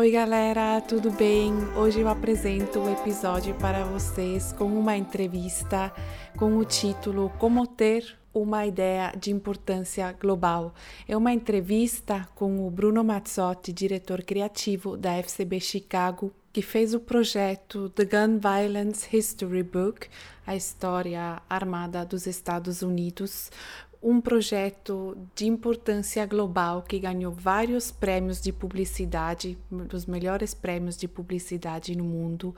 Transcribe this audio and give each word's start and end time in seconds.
Oi, 0.00 0.10
galera, 0.10 0.80
tudo 0.80 1.10
bem? 1.10 1.52
Hoje 1.76 2.00
eu 2.00 2.08
apresento 2.08 2.78
o 2.78 2.90
episódio 2.90 3.54
para 3.56 3.84
vocês 3.84 4.50
com 4.50 4.64
uma 4.64 4.96
entrevista 4.96 5.92
com 6.38 6.56
o 6.56 6.64
título 6.64 7.30
Como 7.38 7.66
ter 7.66 8.16
uma 8.32 8.64
ideia 8.64 9.12
de 9.14 9.30
importância 9.30 10.10
global. 10.12 10.74
É 11.06 11.14
uma 11.14 11.34
entrevista 11.34 12.26
com 12.34 12.66
o 12.66 12.70
Bruno 12.70 13.04
Mazzotti, 13.04 13.74
diretor 13.74 14.22
criativo 14.22 14.96
da 14.96 15.18
FCB 15.22 15.60
Chicago, 15.60 16.32
que 16.50 16.62
fez 16.62 16.94
o 16.94 17.00
projeto 17.00 17.90
The 17.90 18.06
Gun 18.06 18.38
Violence 18.38 19.14
History 19.14 19.62
Book, 19.62 20.08
a 20.46 20.56
história 20.56 21.42
armada 21.46 22.06
dos 22.06 22.26
Estados 22.26 22.80
Unidos, 22.80 23.50
um 24.02 24.20
projeto 24.20 25.16
de 25.34 25.46
importância 25.46 26.24
global 26.24 26.82
que 26.82 26.98
ganhou 26.98 27.32
vários 27.32 27.90
prêmios 27.90 28.40
de 28.40 28.52
publicidade, 28.52 29.58
dos 29.70 30.06
melhores 30.06 30.54
prêmios 30.54 30.96
de 30.96 31.06
publicidade 31.06 31.94
no 31.94 32.04
mundo, 32.04 32.54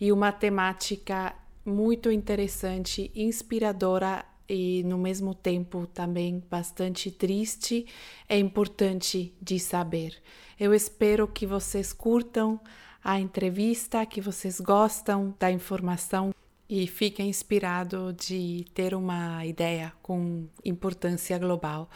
e 0.00 0.12
uma 0.12 0.30
temática 0.30 1.34
muito 1.64 2.10
interessante, 2.10 3.10
inspiradora 3.14 4.24
e 4.48 4.82
no 4.84 4.98
mesmo 4.98 5.34
tempo 5.34 5.86
também 5.86 6.42
bastante 6.50 7.10
triste 7.10 7.86
é 8.28 8.38
importante 8.38 9.34
de 9.40 9.58
saber. 9.58 10.14
Eu 10.60 10.74
espero 10.74 11.26
que 11.26 11.46
vocês 11.46 11.92
curtam 11.92 12.60
a 13.02 13.18
entrevista, 13.18 14.04
que 14.06 14.20
vocês 14.20 14.60
gostam 14.60 15.34
da 15.38 15.50
informação 15.50 16.32
e 16.68 16.86
fiquem 16.86 17.28
inspirados 17.28 18.14
de 18.16 18.64
ter 18.74 18.94
uma 18.94 19.44
ideia 19.44 19.92
com 20.02 20.46
importância 20.64 21.38
global. 21.38 21.88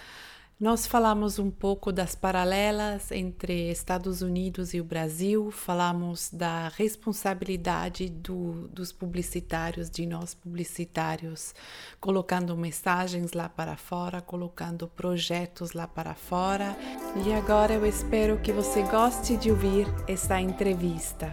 Nós 0.61 0.89
falamos 0.89 1.39
um 1.39 1.53
pouco 1.53 1.93
das 1.93 2.17
paralelas 2.17 3.13
entre 3.13 3.71
Estados 3.71 4.23
Unidos 4.23 4.75
e 4.75 4.81
o 4.81 4.85
Brasil, 4.85 5.53
falamos 5.53 6.33
da 6.33 6.67
responsabilidade 6.71 8.09
do, 8.09 8.67
dos 8.67 8.91
publicitários, 8.91 9.89
de 9.89 10.05
nós 10.05 10.35
publicitários, 10.35 11.55
colocando 12.01 12.57
mensagens 12.57 13.35
lá 13.35 13.49
para 13.49 13.77
fora, 13.77 14.21
colocando 14.21 14.89
projetos 14.89 15.75
lá 15.75 15.87
para 15.87 16.17
fora. 16.17 16.77
E 17.25 17.33
agora 17.33 17.75
eu 17.75 17.87
espero 17.87 18.41
que 18.41 18.51
você 18.51 18.83
goste 18.83 19.37
de 19.37 19.53
ouvir 19.53 19.87
essa 20.09 20.41
entrevista. 20.41 21.33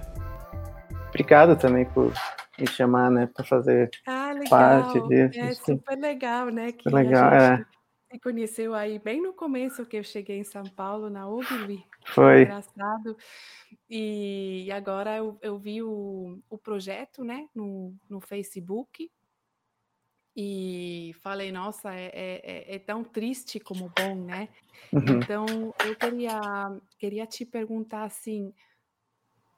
Obrigado 1.10 1.56
também 1.56 1.86
por 1.86 2.14
me 2.60 2.68
chamar, 2.68 3.12
né, 3.12 3.28
para 3.28 3.44
fazer 3.44 3.90
ah, 4.08 4.34
parte 4.50 5.02
disso. 5.08 5.40
É 5.40 5.54
super 5.54 5.98
legal, 5.98 6.50
né? 6.50 6.72
Que 6.72 6.90
legal, 6.90 7.34
é 7.34 7.66
se 8.16 8.20
conheceu 8.20 8.74
aí 8.74 8.98
bem 8.98 9.22
no 9.22 9.34
começo 9.34 9.86
que 9.86 9.98
eu 9.98 10.04
cheguei 10.04 10.40
em 10.40 10.44
São 10.44 10.64
Paulo, 10.64 11.10
na 11.10 11.28
UGLI. 11.28 11.84
Foi. 12.08 12.44
Engraçado. 12.44 13.18
E 13.90 14.70
agora 14.72 15.18
eu, 15.18 15.38
eu 15.42 15.58
vi 15.60 15.84
o, 15.84 16.40
o 16.50 16.58
projeto, 16.58 17.24
né, 17.24 17.48
no, 17.54 17.94
no 18.10 18.22
Facebook. 18.22 19.12
E 20.38 21.14
falei, 21.22 21.52
nossa, 21.52 21.94
é, 21.94 22.12
é, 22.14 22.42
é, 22.44 22.76
é 22.76 22.80
tão 22.80 23.04
triste 23.04 23.60
como 23.60 23.92
bom, 23.98 24.16
né? 24.16 24.50
Uhum. 24.92 25.18
Então, 25.18 25.74
eu 25.86 25.96
queria, 25.96 26.42
queria 26.98 27.26
te 27.26 27.46
perguntar 27.46 28.04
assim, 28.04 28.54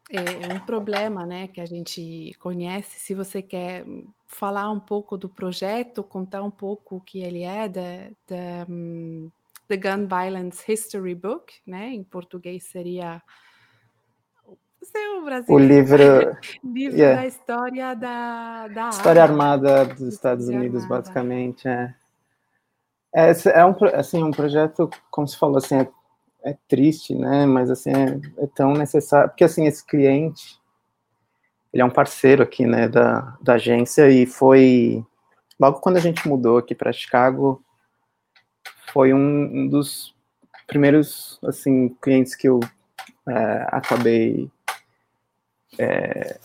é 0.10 0.54
um 0.54 0.60
problema, 0.60 1.26
né, 1.26 1.48
que 1.48 1.60
a 1.60 1.66
gente 1.66 2.34
conhece. 2.40 3.00
Se 3.00 3.14
você 3.14 3.42
quer 3.42 3.86
falar 4.26 4.70
um 4.72 4.80
pouco 4.80 5.18
do 5.18 5.28
projeto, 5.28 6.04
contar 6.04 6.44
um 6.44 6.52
pouco 6.52 6.98
o 6.98 7.02
que 7.02 7.20
ele 7.20 7.44
é, 7.44 7.68
da, 7.68 8.10
da 8.28 8.66
um, 8.70 9.30
The 9.68 9.76
Gun 9.76 10.08
Violence 10.08 10.72
History 10.72 11.14
Book, 11.14 11.54
né? 11.66 11.90
Em 11.90 12.04
português 12.04 12.64
seria 12.64 13.22
o, 15.20 15.26
Brasil, 15.26 15.54
o 15.54 15.60
livro, 15.60 16.38
livro 16.64 16.98
yeah. 16.98 17.22
da 17.22 17.28
história 17.28 17.94
da, 17.94 18.68
da 18.70 18.90
história 18.90 19.22
armada 19.22 19.86
dos 19.86 20.14
Estados 20.14 20.48
Unidos, 20.48 20.84
armada. 20.84 21.02
basicamente. 21.02 21.68
É. 21.68 21.94
É, 23.14 23.32
é 23.54 23.66
um 23.66 23.76
assim 23.94 24.24
um 24.24 24.32
projeto, 24.32 24.90
como 25.10 25.28
se 25.28 25.38
falou 25.38 25.58
assim, 25.58 25.78
é 25.78 25.90
é 26.48 26.58
triste, 26.68 27.14
né? 27.14 27.46
Mas 27.46 27.70
assim 27.70 27.92
é, 27.92 28.44
é, 28.44 28.48
tão 28.48 28.74
necessário 28.74 29.30
porque 29.30 29.44
assim 29.44 29.66
esse 29.66 29.86
cliente 29.86 30.60
ele 31.74 31.82
é 31.82 31.86
um 31.86 31.90
parceiro 31.90 32.42
aqui, 32.42 32.66
né, 32.66 32.88
da, 32.88 33.38
da 33.42 33.56
agência 33.56 34.10
e 34.10 34.26
foi 34.26 35.06
logo 35.60 35.80
quando 35.80 35.98
a 35.98 36.00
gente 36.00 36.28
mudou 36.28 36.58
aqui 36.58 36.74
para 36.74 36.94
Chicago 36.94 37.62
foi 38.94 39.14
um, 39.14 39.18
um, 39.20 39.68
dos 39.68 40.16
primeiros 40.66 41.40
assim 41.44 41.90
clientes 42.02 42.36
que 42.36 42.48
eu 42.48 42.60
é, 43.28 43.68
acabei 43.70 44.50
é, 45.78 46.40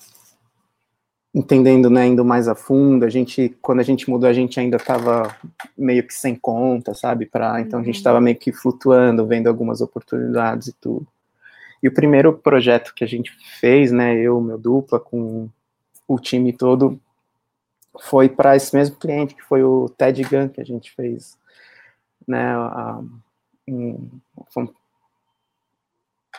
entendendo, 1.34 1.88
né, 1.88 2.06
indo 2.06 2.24
mais 2.24 2.46
a 2.48 2.54
fundo. 2.54 3.04
A 3.04 3.08
gente, 3.08 3.56
quando 3.62 3.80
a 3.80 3.82
gente 3.82 4.08
mudou, 4.10 4.28
a 4.28 4.32
gente 4.32 4.60
ainda 4.60 4.76
estava 4.76 5.34
meio 5.76 6.06
que 6.06 6.14
sem 6.14 6.34
conta, 6.34 6.94
sabe? 6.94 7.26
Para 7.26 7.60
então 7.60 7.80
a 7.80 7.82
gente 7.82 7.96
estava 7.96 8.18
uhum. 8.18 8.24
meio 8.24 8.36
que 8.36 8.52
flutuando, 8.52 9.26
vendo 9.26 9.48
algumas 9.48 9.80
oportunidades 9.80 10.68
e 10.68 10.72
tudo. 10.74 11.06
E 11.82 11.88
o 11.88 11.94
primeiro 11.94 12.32
projeto 12.32 12.94
que 12.94 13.02
a 13.02 13.06
gente 13.06 13.32
fez, 13.58 13.90
né, 13.90 14.14
eu, 14.14 14.40
meu 14.40 14.58
dupla, 14.58 15.00
com 15.00 15.48
o 16.06 16.18
time 16.18 16.52
todo, 16.52 17.00
foi 18.00 18.28
para 18.28 18.54
esse 18.54 18.74
mesmo 18.74 18.96
cliente, 18.96 19.34
que 19.34 19.42
foi 19.42 19.64
o 19.64 19.88
Ted 19.88 20.22
Gun, 20.22 20.48
que 20.48 20.60
a 20.60 20.64
gente 20.64 20.92
fez, 20.92 21.36
né, 22.26 22.56
um, 23.68 24.10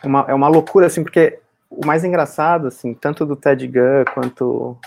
uma, 0.03 0.25
é 0.27 0.33
uma 0.33 0.47
loucura, 0.47 0.87
assim, 0.87 1.03
porque 1.03 1.39
o 1.77 1.85
mais 1.85 2.03
engraçado, 2.03 2.67
assim, 2.67 2.93
tanto 2.93 3.25
do 3.25 3.35
Ted 3.35 3.67
Gunn 3.67 4.05
quanto, 4.13 4.77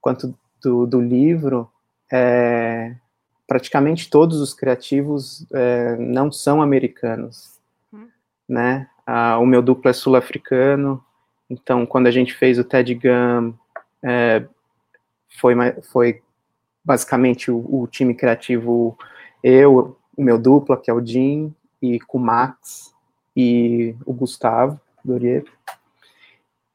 quanto 0.00 0.34
do, 0.62 0.86
do 0.86 1.00
livro, 1.00 1.70
é, 2.12 2.94
praticamente 3.46 4.10
todos 4.10 4.40
os 4.40 4.52
criativos 4.52 5.46
é, 5.52 5.96
não 5.96 6.32
são 6.32 6.60
americanos, 6.60 7.58
hum. 7.92 8.08
né? 8.48 8.88
Ah, 9.06 9.38
o 9.38 9.46
meu 9.46 9.62
duplo 9.62 9.90
é 9.90 9.92
sul-africano, 9.92 11.02
então 11.48 11.86
quando 11.86 12.08
a 12.08 12.10
gente 12.10 12.34
fez 12.34 12.58
o 12.58 12.64
Ted 12.64 12.94
Gunn, 12.94 13.54
é, 14.02 14.44
foi, 15.38 15.54
foi 15.90 16.22
basicamente 16.84 17.50
o, 17.50 17.58
o, 17.82 17.86
time 17.86 18.14
criativo, 18.14 18.98
eu, 19.42 19.96
o 20.16 20.22
meu 20.22 20.38
dupla, 20.38 20.76
que 20.76 20.90
é 20.90 20.94
o 20.94 21.04
Jim, 21.04 21.54
e 21.80 22.00
com 22.00 22.18
o 22.18 22.20
Max 22.20 22.92
e 23.36 23.94
o 24.04 24.12
Gustavo 24.12 24.80
Dorieto. 25.04 25.52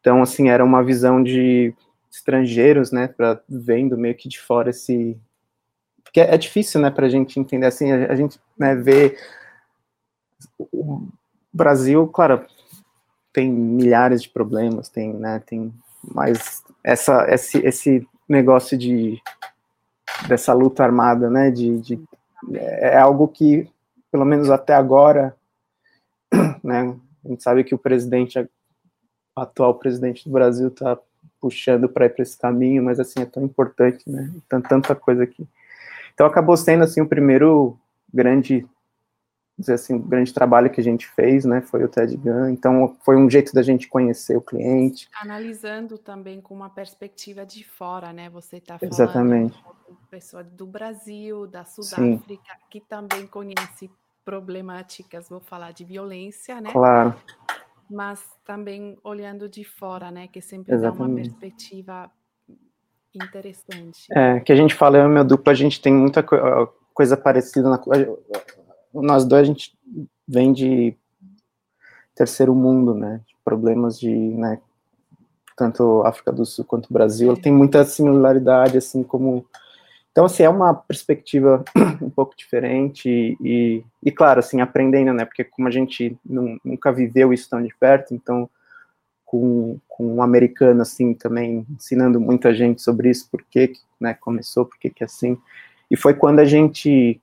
Então, 0.04 0.22
assim, 0.22 0.50
era 0.50 0.62
uma 0.62 0.84
visão 0.84 1.24
de 1.24 1.74
estrangeiros, 2.12 2.92
né, 2.92 3.08
para 3.08 3.42
vendo 3.48 3.98
meio 3.98 4.14
que 4.16 4.28
de 4.28 4.38
fora 4.38 4.70
esse 4.70 5.18
porque 6.04 6.20
é 6.20 6.38
difícil, 6.38 6.82
né, 6.82 6.92
para 6.92 7.06
a 7.06 7.10
gente 7.10 7.40
entender 7.40 7.66
assim, 7.66 7.90
a, 7.90 8.12
a 8.12 8.16
gente 8.16 8.38
né, 8.60 8.76
vê 8.76 9.18
o 10.60 11.08
Brasil, 11.54 12.06
claro, 12.08 12.46
tem 13.32 13.50
milhares 13.50 14.22
de 14.22 14.30
problemas, 14.30 14.90
tem, 14.90 15.14
né, 15.14 15.42
tem 15.46 15.74
mas 16.14 16.62
essa 16.84 17.26
esse 17.34 17.60
esse 17.66 18.06
negócio 18.28 18.78
de 18.78 19.22
dessa 20.28 20.54
luta 20.54 20.84
armada, 20.84 21.30
né, 21.30 21.50
de, 21.50 21.80
de 21.80 22.04
é 22.54 22.98
algo 22.98 23.26
que 23.30 23.70
pelo 24.12 24.26
menos 24.26 24.50
até 24.50 24.76
agora, 24.76 25.34
né, 26.62 26.94
a 27.24 27.28
gente 27.30 27.42
sabe 27.42 27.64
que 27.64 27.74
o 27.74 27.80
presidente 27.80 28.38
atual 29.36 29.76
presidente 29.76 30.26
do 30.26 30.32
Brasil 30.32 30.68
está 30.68 30.98
puxando 31.40 31.90
para 31.90 32.06
ir 32.06 32.10
para 32.10 32.24
esse 32.24 32.38
caminho, 32.38 32.84
mas 32.84 33.00
assim 33.00 33.22
é 33.22 33.26
tão 33.26 33.44
importante, 33.44 34.10
né? 34.10 34.32
Tem 34.50 34.62
tanta 34.62 34.96
coisa 34.96 35.24
aqui. 35.24 35.48
Então 36.14 36.26
acabou 36.26 36.56
sendo 36.56 36.84
assim 36.84 37.02
o 37.02 37.08
primeiro 37.08 37.78
grande 38.14 38.68
dizer 39.58 39.74
assim, 39.74 40.00
grande 40.00 40.34
trabalho 40.34 40.70
que 40.70 40.82
a 40.82 40.84
gente 40.84 41.08
fez, 41.08 41.46
né, 41.46 41.62
foi 41.62 41.84
o 41.84 41.88
TED 41.88 42.18
Gun, 42.18 42.50
então 42.50 42.98
foi 43.06 43.16
um 43.16 43.30
jeito 43.30 43.54
da 43.54 43.62
gente 43.62 43.88
conhecer 43.88 44.36
o 44.36 44.42
cliente. 44.42 45.08
Analisando 45.22 45.98
também 45.98 46.42
com 46.42 46.56
uma 46.56 46.72
perspectiva 46.72 47.46
de 47.46 47.64
fora, 47.64 48.12
né, 48.12 48.32
você 48.32 48.58
está 48.58 48.80
falando 48.80 48.94
Exatamente. 48.94 49.64
com 49.64 49.96
pessoa 50.10 50.44
do 50.44 50.66
Brasil, 50.66 51.46
da 51.46 51.64
Sudáfrica, 51.66 52.58
que 52.70 52.82
também 52.82 53.28
conhece 53.28 53.92
problemáticas, 54.26 55.30
vou 55.30 55.40
falar 55.40 55.72
de 55.72 55.84
violência, 55.84 56.60
né? 56.60 56.72
Claro 56.72 57.16
mas 57.94 58.22
também 58.44 58.98
olhando 59.04 59.48
de 59.48 59.64
fora, 59.64 60.10
né? 60.12 60.28
Que 60.28 60.42
sempre 60.42 60.74
Exatamente. 60.74 60.98
dá 60.98 61.06
uma 61.06 61.16
perspectiva 61.16 62.12
interessante. 63.14 64.08
É, 64.12 64.40
que 64.40 64.52
a 64.52 64.56
gente 64.56 64.74
fala, 64.74 64.98
eu 64.98 65.06
e 65.06 65.10
meu 65.10 65.24
duplo, 65.24 65.52
a 65.52 65.56
gente 65.56 65.80
tem 65.80 65.94
muita 65.94 66.24
co 66.24 66.36
coisa 66.94 67.16
parecida. 67.16 67.70
Na, 67.70 67.80
nós 68.94 69.26
dois, 69.26 69.42
a 69.42 69.46
gente 69.46 69.78
vem 70.28 70.52
de 70.52 70.96
terceiro 72.16 72.54
mundo, 72.54 72.94
né? 72.94 73.22
De 73.28 73.36
problemas 73.44 74.00
de, 74.00 74.10
né? 74.10 74.60
Tanto 75.56 76.02
África 76.06 76.32
do 76.32 76.46
Sul 76.46 76.66
quanto 76.66 76.92
Brasil, 76.92 77.34
é. 77.34 77.36
tem 77.36 77.54
muita 77.54 77.84
similaridade, 77.86 78.78
assim, 78.78 79.04
como 79.04 79.46
então, 80.14 80.26
assim, 80.26 80.44
é 80.44 80.50
uma 80.50 80.76
perspectiva 80.76 81.66
um 82.00 82.10
pouco 82.10 82.38
diferente 82.38 83.36
e, 83.42 83.84
e, 84.04 84.12
claro, 84.12 84.40
assim, 84.40 84.62
aprendendo, 84.62 85.12
né, 85.12 85.26
porque 85.26 85.44
como 85.44 85.68
a 85.68 85.72
gente 85.72 86.16
não, 86.24 86.60
nunca 86.64 86.94
viveu 86.94 87.34
isso 87.34 87.50
tão 87.50 87.64
de 87.64 87.74
perto, 87.80 88.14
então 88.14 88.48
com, 89.26 89.80
com 89.88 90.18
um 90.18 90.22
americano, 90.22 90.84
assim, 90.84 91.16
também 91.16 91.66
ensinando 91.68 92.22
muita 92.22 92.54
gente 92.54 92.84
sobre 92.84 93.10
isso, 93.10 93.28
por 93.32 93.42
que, 93.42 93.74
né, 94.00 94.14
começou, 94.14 94.68
por 94.68 94.78
que 94.78 94.92
que 94.92 95.04
é 95.04 95.08
assim. 95.08 95.36
E 95.90 95.98
foi 95.98 96.14
quando 96.14 96.42
a 96.42 96.46
gente 96.46 97.20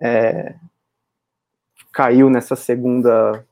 é, 0.00 0.54
caiu 1.92 2.30
nessa 2.30 2.54
segunda, 2.54 3.44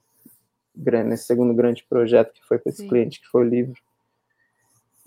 nesse 0.76 1.25
segundo 1.25 1.52
grande 1.52 1.84
projeto 1.90 2.32
que 2.32 2.46
foi 2.46 2.56
para 2.56 2.70
esse 2.70 2.82
Sim. 2.82 2.88
cliente, 2.88 3.20
que 3.20 3.26
foi 3.26 3.44
o 3.44 3.49
livro. 3.49 3.75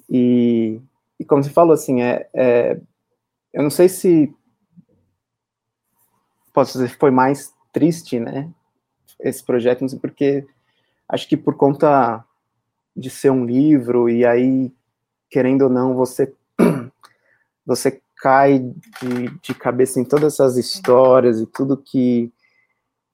E, 0.10 0.81
e 1.18 1.24
como 1.24 1.42
você 1.42 1.50
falou, 1.50 1.74
assim, 1.74 2.01
é, 2.01 2.27
é, 2.33 2.77
eu 3.54 3.64
não 3.64 3.70
sei 3.70 3.88
se 3.88 4.34
posso 6.52 6.74
dizer 6.74 6.90
que 6.92 7.00
foi 7.00 7.12
mais 7.12 7.54
triste, 7.72 8.20
né, 8.20 8.50
esse 9.20 9.44
projeto, 9.44 9.82
não 9.82 9.90
sei 9.90 10.00
porque 10.00 10.46
acho 11.08 11.28
que 11.28 11.38
por 11.38 11.56
conta 11.56 12.24
de 12.96 13.10
ser 13.10 13.32
um 13.32 13.46
livro 13.46 14.10
e 14.10 14.26
aí 14.26 14.72
querendo 15.30 15.64
ou 15.64 15.70
não 15.70 15.96
você 15.96 16.34
você 17.66 18.02
cai 18.18 18.60
de, 18.60 19.30
de 19.42 19.56
cabeça 19.56 20.00
em 20.00 20.06
todas 20.06 20.34
essas 20.34 20.58
histórias 20.58 21.40
e 21.40 21.48
tudo 21.48 21.78
que 21.78 22.32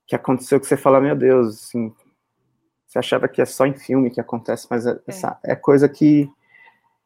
que 0.05 0.15
aconteceu 0.15 0.59
que 0.59 0.67
você 0.67 0.75
fala 0.75 0.99
meu 0.99 1.15
Deus 1.15 1.63
assim 1.63 1.93
você 2.85 2.99
achava 2.99 3.27
que 3.27 3.41
é 3.41 3.45
só 3.45 3.65
em 3.65 3.73
filme 3.73 4.11
que 4.11 4.19
acontece 4.19 4.67
mas 4.69 4.85
é, 4.85 4.91
é. 4.91 4.99
essa 5.07 5.39
é 5.43 5.55
coisa 5.55 5.87
que 5.87 6.29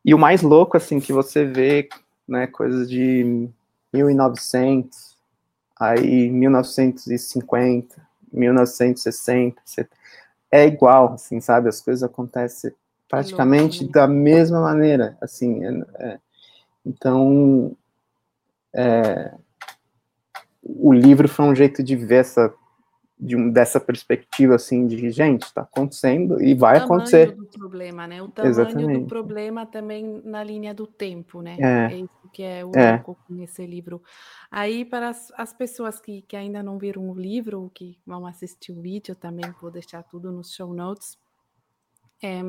e 0.04 0.14
o 0.14 0.18
mais 0.18 0.42
louco 0.42 0.76
assim 0.76 1.00
que 1.00 1.14
você 1.14 1.46
vê 1.46 1.88
né 2.28 2.48
coisas 2.48 2.90
de 2.90 3.50
1900 3.94 5.18
aí 5.80 6.30
1950 6.30 8.02
1960 8.32 9.62
é 10.54 10.68
igual, 10.68 11.14
assim, 11.14 11.42
sabe? 11.42 11.68
As 11.68 11.82
coisas 11.82 12.04
acontecem 12.04 12.72
praticamente 13.10 13.88
da 13.88 14.08
mesma 14.08 14.62
maneira, 14.62 15.18
assim. 15.20 15.66
É, 15.66 15.86
é, 15.96 16.20
então, 16.86 17.76
é, 18.72 19.34
o 20.62 20.94
livro 20.94 21.28
foi 21.28 21.46
um 21.46 21.56
jeito 21.56 21.82
de 21.82 21.96
ver 21.96 22.18
essa 22.18 22.54
de 23.20 23.36
um, 23.36 23.50
dessa 23.50 23.80
perspectiva 23.80 24.56
assim 24.56 24.88
de 24.88 25.10
gente 25.10 25.44
está 25.44 25.62
acontecendo 25.62 26.42
e 26.42 26.54
vai 26.54 26.80
o 26.80 26.84
acontecer. 26.84 27.32
do 27.32 27.46
problema, 27.46 28.08
né? 28.08 28.22
O 28.22 28.28
tamanho 28.28 28.52
Exatamente. 28.52 29.00
do 29.02 29.08
problema 29.08 29.66
também 29.66 30.22
na 30.26 30.44
linha 30.44 30.74
do 30.74 30.88
tempo, 30.88 31.42
né? 31.42 31.56
É, 31.60 31.94
é 31.94 31.98
isso 31.98 32.30
que 32.34 32.44
é 32.44 32.66
o 32.66 32.72
é. 32.76 33.04
nesse 33.30 33.66
livro. 33.66 34.02
Aí 34.50 34.84
para 34.84 35.10
as, 35.10 35.32
as 35.38 35.54
pessoas 35.54 36.00
que, 36.00 36.24
que 36.24 36.36
ainda 36.36 36.64
não 36.64 36.78
viram 36.78 37.10
o 37.10 37.18
livro, 37.18 37.72
que 37.74 37.98
vão 38.06 38.26
assistir 38.26 38.72
o 38.72 38.82
vídeo, 38.82 39.16
também 39.16 39.50
vou 39.62 39.72
deixar 39.72 40.04
tudo 40.04 40.32
nos 40.32 40.54
show 40.54 40.74
notes. 40.74 41.18
É, 42.22 42.42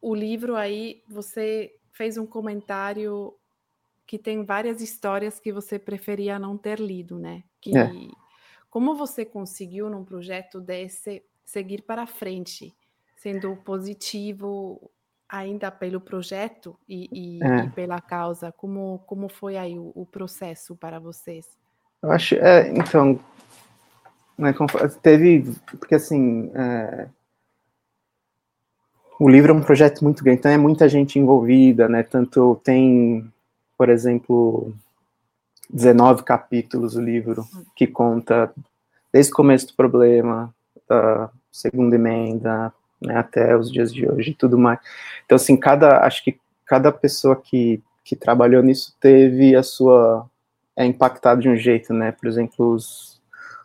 o 0.00 0.14
livro 0.14 0.56
aí 0.56 1.02
você 1.08 1.72
fez 1.92 2.16
um 2.16 2.26
comentário 2.26 3.34
que 4.06 4.18
tem 4.18 4.44
várias 4.44 4.80
histórias 4.80 5.38
que 5.38 5.52
você 5.52 5.78
preferia 5.78 6.38
não 6.38 6.58
ter 6.58 6.80
lido, 6.80 7.18
né? 7.18 7.44
Que 7.60 7.76
é. 7.78 7.90
Como 8.70 8.94
você 8.94 9.24
conseguiu 9.24 9.90
num 9.90 10.04
projeto 10.04 10.60
desse 10.60 11.22
seguir 11.44 11.82
para 11.82 12.06
frente, 12.06 12.72
sendo 13.16 13.56
positivo 13.56 14.90
ainda 15.28 15.70
pelo 15.70 16.00
projeto 16.00 16.76
e, 16.88 17.08
e, 17.12 17.44
é. 17.44 17.64
e 17.64 17.70
pela 17.70 18.00
causa? 18.00 18.52
Como, 18.52 19.00
como 19.06 19.28
foi 19.28 19.56
aí 19.56 19.76
o, 19.76 19.90
o 19.94 20.06
processo 20.06 20.76
para 20.76 21.00
vocês? 21.00 21.46
Eu 22.00 22.12
acho, 22.12 22.36
é, 22.36 22.70
então, 22.70 23.18
né, 24.38 24.54
teve, 25.02 25.52
porque 25.78 25.96
assim, 25.96 26.50
é, 26.54 27.08
o 29.18 29.28
livro 29.28 29.52
é 29.52 29.54
um 29.54 29.62
projeto 29.62 30.02
muito 30.02 30.24
grande, 30.24 30.38
então 30.38 30.50
é 30.50 30.56
muita 30.56 30.88
gente 30.88 31.18
envolvida, 31.18 31.88
né, 31.88 32.02
tanto 32.02 32.58
tem, 32.64 33.30
por 33.76 33.90
exemplo, 33.90 34.72
19 35.72 36.24
capítulos 36.24 36.96
o 36.96 37.00
livro, 37.00 37.44
que 37.76 37.86
conta 37.86 38.52
desde 39.12 39.32
o 39.32 39.36
começo 39.36 39.68
do 39.68 39.74
problema, 39.74 40.54
da 40.88 41.30
segunda 41.50 41.94
emenda, 41.94 42.72
né, 43.00 43.16
até 43.16 43.56
os 43.56 43.70
dias 43.70 43.92
de 43.92 44.08
hoje 44.08 44.30
e 44.30 44.34
tudo 44.34 44.58
mais. 44.58 44.78
Então, 45.24 45.36
assim, 45.36 45.56
cada, 45.56 46.04
acho 46.04 46.22
que 46.24 46.38
cada 46.66 46.92
pessoa 46.92 47.36
que, 47.36 47.82
que 48.04 48.14
trabalhou 48.14 48.62
nisso 48.62 48.94
teve 49.00 49.54
a 49.56 49.62
sua, 49.62 50.28
é 50.76 50.84
impactado 50.84 51.40
de 51.40 51.48
um 51.48 51.56
jeito, 51.56 51.92
né, 51.92 52.12
por 52.12 52.28
exemplo, 52.28 52.74
os, 52.74 53.20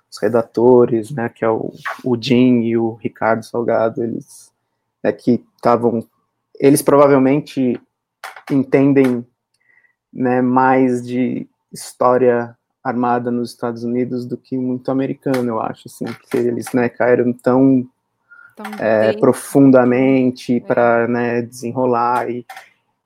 os 0.09 0.17
redatores, 0.21 1.11
né, 1.11 1.29
que 1.29 1.43
é 1.43 1.49
o, 1.49 1.71
o 2.03 2.17
Jim 2.19 2.61
e 2.61 2.77
o 2.77 2.93
Ricardo 2.93 3.43
Salgado, 3.43 4.03
eles, 4.03 4.51
né, 5.03 5.11
que 5.11 5.43
estavam, 5.55 6.05
eles 6.59 6.81
provavelmente 6.81 7.79
entendem, 8.49 9.25
né, 10.13 10.41
mais 10.41 11.05
de 11.05 11.47
história 11.75 12.57
armada 12.83 13.29
nos 13.29 13.51
Estados 13.51 13.83
Unidos 13.83 14.25
do 14.25 14.37
que 14.37 14.57
muito 14.57 14.89
americano, 14.89 15.49
eu 15.49 15.59
acho, 15.59 15.87
assim, 15.87 16.05
porque 16.05 16.37
eles, 16.37 16.71
né, 16.73 16.87
caíram 16.87 17.33
tão, 17.33 17.87
tão 18.55 18.65
é, 18.79 19.13
profundamente 19.13 20.57
é. 20.57 20.59
para, 20.59 21.07
né, 21.07 21.41
desenrolar 21.41 22.29
e, 22.29 22.45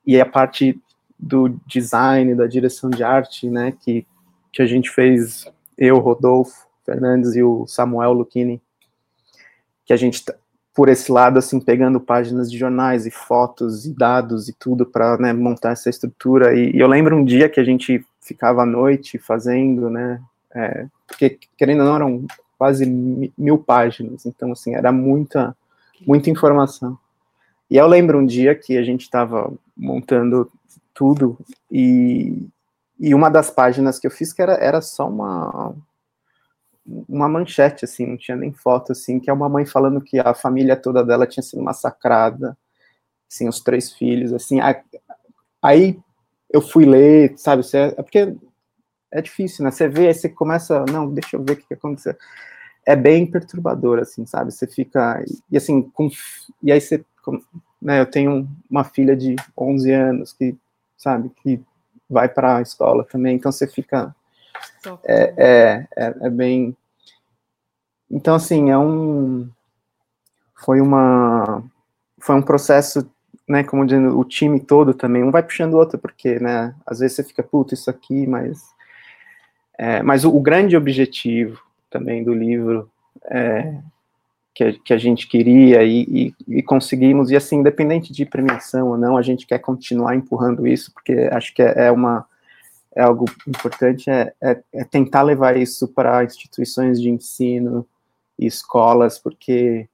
e 0.06 0.20
a 0.20 0.26
parte 0.26 0.80
do 1.18 1.48
design, 1.66 2.34
da 2.34 2.46
direção 2.46 2.90
de 2.90 3.02
arte, 3.02 3.48
né, 3.48 3.72
que, 3.80 4.06
que 4.52 4.62
a 4.62 4.66
gente 4.66 4.90
fez, 4.90 5.50
eu, 5.76 5.98
Rodolfo 5.98 6.66
Fernandes 6.84 7.34
e 7.34 7.42
o 7.42 7.66
Samuel 7.66 8.12
Lucchini, 8.12 8.60
que 9.84 9.92
a 9.92 9.96
gente 9.96 10.22
por 10.74 10.88
esse 10.88 11.10
lado, 11.10 11.38
assim, 11.38 11.60
pegando 11.60 12.00
páginas 12.00 12.50
de 12.50 12.56
jornais 12.56 13.04
e 13.04 13.10
fotos 13.10 13.84
e 13.84 13.92
dados 13.92 14.48
e 14.48 14.54
tudo 14.58 14.86
para 14.86 15.18
né, 15.18 15.32
montar 15.32 15.72
essa 15.72 15.90
estrutura. 15.90 16.54
E, 16.54 16.70
e, 16.74 16.78
eu 16.78 16.86
lembro 16.86 17.16
um 17.16 17.24
dia 17.24 17.48
que 17.48 17.60
a 17.60 17.64
gente 17.64 18.04
ficava 18.20 18.62
à 18.62 18.66
noite 18.66 19.18
fazendo, 19.18 19.88
né, 19.90 20.20
é, 20.54 20.86
porque 21.06 21.38
querendo 21.56 21.80
ou 21.80 21.86
não 21.86 21.96
eram 21.96 22.26
quase 22.58 22.84
mil 22.86 23.58
páginas, 23.58 24.26
então 24.26 24.52
assim 24.52 24.74
era 24.74 24.92
muita 24.92 25.56
muita 26.06 26.30
informação. 26.30 26.98
E 27.70 27.76
eu 27.76 27.86
lembro 27.86 28.18
um 28.18 28.26
dia 28.26 28.54
que 28.54 28.76
a 28.76 28.82
gente 28.82 29.02
estava 29.02 29.52
montando 29.76 30.50
tudo 30.92 31.38
e, 31.70 32.46
e 32.98 33.14
uma 33.14 33.30
das 33.30 33.50
páginas 33.50 33.98
que 33.98 34.06
eu 34.06 34.10
fiz 34.10 34.32
que 34.32 34.42
era, 34.42 34.54
era 34.54 34.80
só 34.80 35.08
uma 35.08 35.74
uma 37.08 37.28
manchete, 37.28 37.84
assim, 37.84 38.06
não 38.06 38.16
tinha 38.16 38.36
nem 38.36 38.52
foto, 38.52 38.92
assim, 38.92 39.20
que 39.20 39.30
é 39.30 39.32
uma 39.32 39.48
mãe 39.48 39.64
falando 39.64 40.00
que 40.00 40.18
a 40.18 40.34
família 40.34 40.74
toda 40.74 41.04
dela 41.04 41.26
tinha 41.26 41.42
sido 41.42 41.62
massacrada, 41.62 42.56
assim, 43.30 43.48
os 43.48 43.60
três 43.60 43.92
filhos, 43.92 44.32
assim, 44.32 44.58
aí 45.62 45.96
eu 46.52 46.60
fui 46.60 46.84
ler, 46.84 47.34
sabe, 47.36 47.62
você, 47.62 47.94
é 47.96 48.02
porque 48.02 48.36
é 49.10 49.20
difícil, 49.20 49.64
né, 49.64 49.70
você 49.70 49.88
vê, 49.88 50.08
aí 50.08 50.14
você 50.14 50.28
começa, 50.28 50.84
não, 50.90 51.12
deixa 51.12 51.36
eu 51.36 51.42
ver 51.42 51.52
o 51.52 51.56
que, 51.56 51.66
que 51.66 51.74
aconteceu, 51.74 52.14
é 52.86 52.96
bem 52.96 53.26
perturbador, 53.26 53.98
assim, 53.98 54.26
sabe, 54.26 54.52
você 54.52 54.66
fica, 54.66 55.22
e 55.50 55.56
assim, 55.56 55.82
com, 55.82 56.08
e 56.62 56.72
aí 56.72 56.80
você, 56.80 57.04
né, 57.80 58.00
eu 58.00 58.06
tenho 58.06 58.48
uma 58.70 58.84
filha 58.84 59.16
de 59.16 59.36
11 59.56 59.92
anos 59.92 60.32
que, 60.32 60.56
sabe, 60.96 61.30
que 61.42 61.60
vai 62.08 62.28
para 62.28 62.56
a 62.56 62.62
escola 62.62 63.04
também, 63.04 63.36
então 63.36 63.52
você 63.52 63.66
fica 63.66 64.14
é, 65.04 65.34
é, 65.36 65.88
é, 65.96 66.14
é, 66.22 66.30
bem. 66.30 66.76
Então, 68.10 68.34
assim, 68.34 68.70
é 68.70 68.78
um. 68.78 69.48
Foi 70.54 70.80
uma. 70.80 71.62
Foi 72.18 72.36
um 72.36 72.42
processo, 72.42 73.08
né? 73.50 73.64
Como 73.64 73.84
dizendo, 73.84 74.16
o 74.16 74.24
time 74.24 74.60
todo 74.60 74.94
também, 74.94 75.24
um 75.24 75.32
vai 75.32 75.42
puxando 75.42 75.74
o 75.74 75.76
outro, 75.76 75.98
porque, 75.98 76.38
né? 76.38 76.72
Às 76.86 77.00
vezes 77.00 77.16
você 77.16 77.24
fica, 77.24 77.42
puto, 77.42 77.74
isso 77.74 77.90
aqui, 77.90 78.24
mas. 78.24 78.62
É, 79.76 80.02
mas 80.04 80.24
o, 80.24 80.30
o, 80.34 80.40
grande 80.40 80.76
objetivo 80.76 81.60
também 81.90 82.22
do 82.22 82.32
livro 82.32 82.88
é, 83.24 83.74
que, 84.54 84.74
que 84.74 84.92
a 84.92 84.98
gente 84.98 85.26
queria 85.26 85.82
e, 85.82 86.02
e, 86.48 86.58
e, 86.58 86.62
conseguimos, 86.62 87.30
e 87.30 87.36
assim, 87.36 87.56
independente 87.56 88.12
de 88.12 88.24
premiação 88.24 88.88
ou 88.88 88.98
não, 88.98 89.16
a 89.16 89.22
gente 89.22 89.46
quer 89.46 89.58
continuar 89.58 90.14
empurrando 90.14 90.64
isso, 90.66 90.92
porque 90.92 91.28
acho 91.32 91.52
que 91.52 91.62
é, 91.62 91.86
é 91.86 91.90
uma 91.90 92.24
é 92.94 93.02
algo 93.02 93.24
importante 93.48 94.10
é, 94.10 94.32
é, 94.40 94.62
é 94.72 94.84
tentar 94.84 95.22
levar 95.22 95.56
isso 95.56 95.88
para 95.88 96.24
instituições 96.24 97.00
de 97.00 97.08
ensino 97.08 97.86
e 98.38 98.46
escolas, 98.46 99.18
porque, 99.18 99.88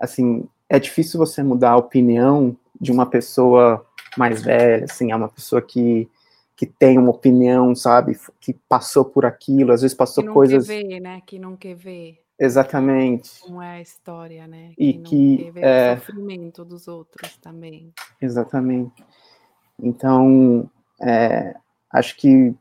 assim, 0.00 0.48
é 0.68 0.78
difícil 0.78 1.18
você 1.18 1.42
mudar 1.42 1.72
a 1.72 1.76
opinião 1.76 2.56
de 2.80 2.92
uma 2.92 3.06
pessoa 3.06 3.84
mais 4.16 4.42
velha, 4.42 4.84
assim, 4.84 5.12
é 5.12 5.16
uma 5.16 5.28
pessoa 5.28 5.60
que, 5.62 6.08
que 6.56 6.66
tem 6.66 6.98
uma 6.98 7.10
opinião, 7.10 7.74
sabe, 7.74 8.18
que 8.40 8.54
passou 8.68 9.04
por 9.04 9.24
aquilo, 9.24 9.72
às 9.72 9.82
vezes 9.82 9.96
passou 9.96 10.22
que 10.22 10.28
não 10.28 10.34
coisas... 10.34 10.66
Quer 10.66 10.84
ver, 10.84 11.00
né, 11.00 11.22
que 11.26 11.38
não 11.38 11.56
quer 11.56 11.74
ver. 11.74 12.18
Exatamente. 12.38 13.40
Como 13.40 13.60
é 13.60 13.78
a 13.78 13.80
história, 13.80 14.46
né? 14.46 14.72
E 14.78 14.92
que, 14.92 15.02
que 15.02 15.44
quer 15.44 15.52
ver 15.52 15.64
é... 15.64 15.94
o 15.94 15.98
sofrimento 15.98 16.64
dos 16.64 16.86
outros 16.86 17.36
também. 17.38 17.92
Exatamente. 18.22 19.04
Então, 19.80 20.70
é, 21.00 21.54
acho 21.92 22.16
que 22.16 22.54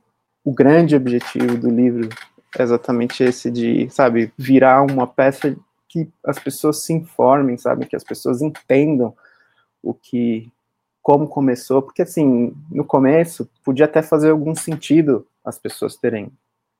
o 0.43 0.51
grande 0.51 0.95
objetivo 0.95 1.57
do 1.57 1.69
livro 1.69 2.09
é 2.57 2.63
exatamente 2.63 3.23
esse 3.23 3.51
de, 3.51 3.89
sabe, 3.89 4.31
virar 4.37 4.81
uma 4.81 5.05
peça 5.05 5.55
que 5.87 6.09
as 6.23 6.39
pessoas 6.39 6.83
se 6.83 6.93
informem, 6.93 7.57
sabe, 7.57 7.85
que 7.85 7.95
as 7.95 8.03
pessoas 8.03 8.41
entendam 8.41 9.15
o 9.89 9.93
que 9.93 10.51
como 11.01 11.27
começou, 11.27 11.81
porque 11.81 12.01
assim, 12.01 12.53
no 12.69 12.83
começo 12.83 13.49
podia 13.63 13.85
até 13.85 14.01
fazer 14.01 14.31
algum 14.31 14.53
sentido 14.53 15.25
as 15.43 15.57
pessoas 15.57 15.95
terem 15.95 16.29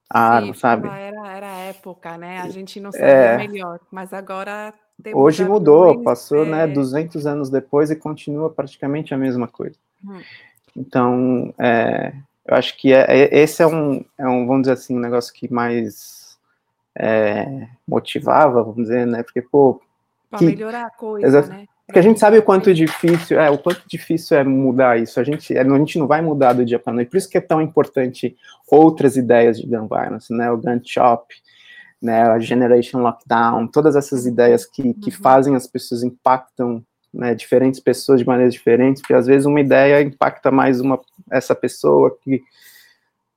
a 0.09 0.19
arma, 0.19 0.53
sabe? 0.53 0.87
Era, 0.87 1.27
era 1.31 1.47
a 1.47 1.59
época, 1.59 2.17
né? 2.17 2.41
A 2.41 2.49
gente 2.49 2.79
não 2.79 2.91
sabia 2.91 3.07
é, 3.07 3.37
melhor, 3.37 3.79
mas 3.91 4.13
agora 4.13 4.73
Hoje 5.13 5.45
mudou, 5.45 6.01
passou, 6.01 6.43
né, 6.45 6.63
é... 6.63 6.67
né, 6.67 6.73
200 6.73 7.27
anos 7.27 7.49
depois 7.49 7.91
e 7.91 7.95
continua 7.95 8.49
praticamente 8.49 9.13
a 9.13 9.17
mesma 9.17 9.47
coisa. 9.47 9.75
Hum. 10.03 10.19
Então, 10.75 11.53
é, 11.57 12.13
eu 12.45 12.55
acho 12.55 12.75
que 12.77 12.91
é, 12.91 13.05
é, 13.07 13.39
esse 13.39 13.61
é 13.61 13.67
um, 13.67 14.03
é 14.17 14.27
um, 14.27 14.47
vamos 14.47 14.63
dizer 14.63 14.73
assim, 14.73 14.95
um 14.95 14.99
negócio 14.99 15.33
que 15.33 15.51
mais 15.53 16.37
é, 16.95 17.67
motivava, 17.87 18.63
vamos 18.63 18.83
dizer, 18.83 19.05
né, 19.05 19.21
porque, 19.21 19.41
pô... 19.41 19.79
Para 20.29 20.41
melhorar 20.41 20.87
a 20.87 20.89
coisa, 20.89 21.41
né? 21.43 21.67
Porque 21.87 21.99
a 21.99 22.01
gente 22.01 22.19
sabe 22.19 22.37
o 22.37 22.43
quanto 22.43 22.73
difícil 22.73 23.39
é, 23.39 23.49
o 23.49 23.57
quanto 23.57 23.81
difícil 23.87 24.37
é 24.37 24.43
mudar 24.43 24.99
isso. 24.99 25.21
A 25.21 25.23
gente, 25.23 25.55
é, 25.55 25.61
a 25.61 25.77
gente 25.77 25.97
não 25.97 26.05
vai 26.05 26.21
mudar 26.21 26.51
do 26.51 26.65
dia 26.65 26.77
para 26.77 26.91
noite. 26.91 27.09
Por 27.09 27.15
isso 27.15 27.29
que 27.29 27.37
é 27.37 27.41
tão 27.41 27.61
importante 27.61 28.35
outras 28.69 29.15
ideias 29.15 29.57
de 29.57 29.65
gun 29.65 29.87
violence, 29.87 30.33
né? 30.33 30.51
O 30.51 30.57
gun 30.57 30.81
shop, 30.83 31.33
né? 32.01 32.23
A 32.23 32.39
generation 32.39 32.99
lockdown, 32.99 33.67
todas 33.67 33.95
essas 33.95 34.25
ideias 34.25 34.65
que, 34.65 34.93
que 34.95 35.09
uhum. 35.11 35.21
fazem 35.21 35.55
as 35.55 35.65
pessoas 35.65 36.03
impactam 36.03 36.83
né, 37.13 37.33
diferentes 37.33 37.79
pessoas 37.79 38.19
de 38.19 38.27
maneiras 38.27 38.53
diferentes, 38.53 39.01
porque 39.01 39.13
às 39.13 39.25
vezes 39.25 39.45
uma 39.45 39.61
ideia 39.61 40.01
impacta 40.01 40.51
mais 40.51 40.81
uma 40.81 40.99
essa 41.31 41.55
pessoa 41.55 42.15
que 42.21 42.43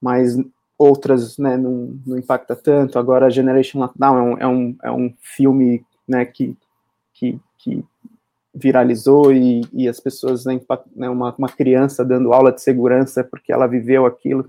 mais 0.03 0.37
outras 0.77 1.39
né, 1.39 1.57
não, 1.57 1.97
não 2.05 2.19
impacta 2.19 2.57
tanto. 2.57 2.99
Agora, 2.99 3.27
a 3.27 3.31
Generation 3.31 3.79
Lockdown 3.79 4.19
é 4.19 4.23
um, 4.23 4.39
é 4.39 4.49
um, 4.49 4.77
é 4.85 4.91
um 4.91 5.15
filme 5.21 5.85
né, 6.09 6.25
que, 6.25 6.57
que, 7.13 7.39
que 7.59 7.85
viralizou 8.55 9.33
e, 9.33 9.63
e 9.73 9.89
as 9.89 10.01
pessoas, 10.01 10.45
né, 10.45 10.61
né, 10.95 11.09
uma, 11.09 11.35
uma 11.37 11.49
criança 11.49 12.05
dando 12.05 12.33
aula 12.33 12.53
de 12.53 12.61
segurança 12.61 13.23
porque 13.23 13.53
ela 13.53 13.67
viveu 13.67 14.07
aquilo. 14.07 14.47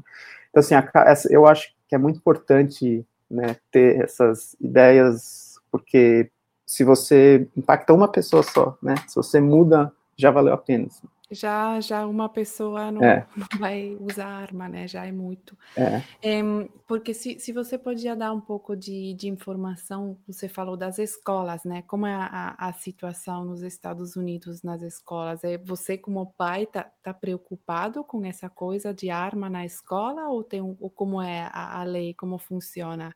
Então, 0.49 0.59
assim, 0.59 0.75
a, 0.75 0.83
eu 1.29 1.45
acho 1.45 1.73
que 1.87 1.95
é 1.95 1.97
muito 1.97 2.17
importante 2.17 3.05
né, 3.29 3.55
ter 3.71 4.01
essas 4.01 4.55
ideias, 4.59 5.59
porque 5.71 6.29
se 6.65 6.83
você 6.83 7.47
impacta 7.55 7.93
uma 7.93 8.07
pessoa 8.07 8.43
só, 8.43 8.77
né, 8.81 8.95
se 9.07 9.15
você 9.15 9.39
muda, 9.39 9.91
já 10.17 10.31
valeu 10.31 10.53
a 10.53 10.57
pena. 10.57 10.87
Assim 10.87 11.07
já 11.31 11.79
já 11.79 12.05
uma 12.05 12.27
pessoa 12.27 12.91
não, 12.91 13.03
é. 13.03 13.25
não, 13.35 13.47
vai 13.59 13.97
usar 13.99 14.27
arma, 14.27 14.67
né? 14.67 14.87
Já 14.87 15.05
é 15.05 15.11
muito. 15.11 15.57
É. 15.75 16.01
É, 16.21 16.41
porque 16.85 17.13
se, 17.13 17.39
se 17.39 17.51
você 17.51 17.77
podia 17.77 18.15
dar 18.15 18.33
um 18.33 18.41
pouco 18.41 18.75
de, 18.75 19.13
de 19.13 19.27
informação, 19.27 20.17
você 20.27 20.47
falou 20.49 20.75
das 20.75 20.99
escolas, 20.99 21.63
né? 21.63 21.83
Como 21.87 22.05
é 22.05 22.13
a, 22.13 22.55
a 22.57 22.73
situação 22.73 23.45
nos 23.45 23.63
Estados 23.63 24.15
Unidos 24.15 24.61
nas 24.61 24.81
escolas? 24.81 25.43
É 25.43 25.57
você 25.57 25.97
como 25.97 26.33
pai 26.33 26.65
tá, 26.65 26.91
tá 27.01 27.13
preocupado 27.13 28.03
com 28.03 28.25
essa 28.25 28.49
coisa 28.49 28.93
de 28.93 29.09
arma 29.09 29.49
na 29.49 29.65
escola 29.65 30.27
ou 30.29 30.43
tem 30.43 30.61
ou 30.61 30.89
como 30.89 31.21
é 31.21 31.49
a, 31.51 31.79
a 31.79 31.83
lei, 31.83 32.13
como 32.13 32.37
funciona? 32.37 33.13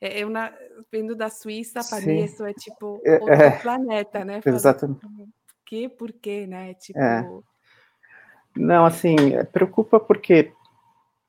É, 0.00 0.22
eu 0.22 0.30
na, 0.30 0.52
vindo 0.90 1.14
da 1.14 1.28
Suíça, 1.28 1.80
para 1.84 2.00
mim 2.00 2.24
isso 2.24 2.44
é 2.44 2.54
tipo 2.54 3.02
é, 3.04 3.14
outro 3.18 3.34
é, 3.34 3.50
planeta, 3.58 4.24
né? 4.24 4.40
Exatamente. 4.44 5.00
Que, 5.66 5.88
por 5.88 6.12
quê, 6.12 6.46
né? 6.46 6.74
Tipo, 6.74 6.98
é. 6.98 7.22
Não, 8.56 8.84
assim, 8.84 9.16
é, 9.34 9.44
preocupa 9.44 10.00
porque, 10.00 10.52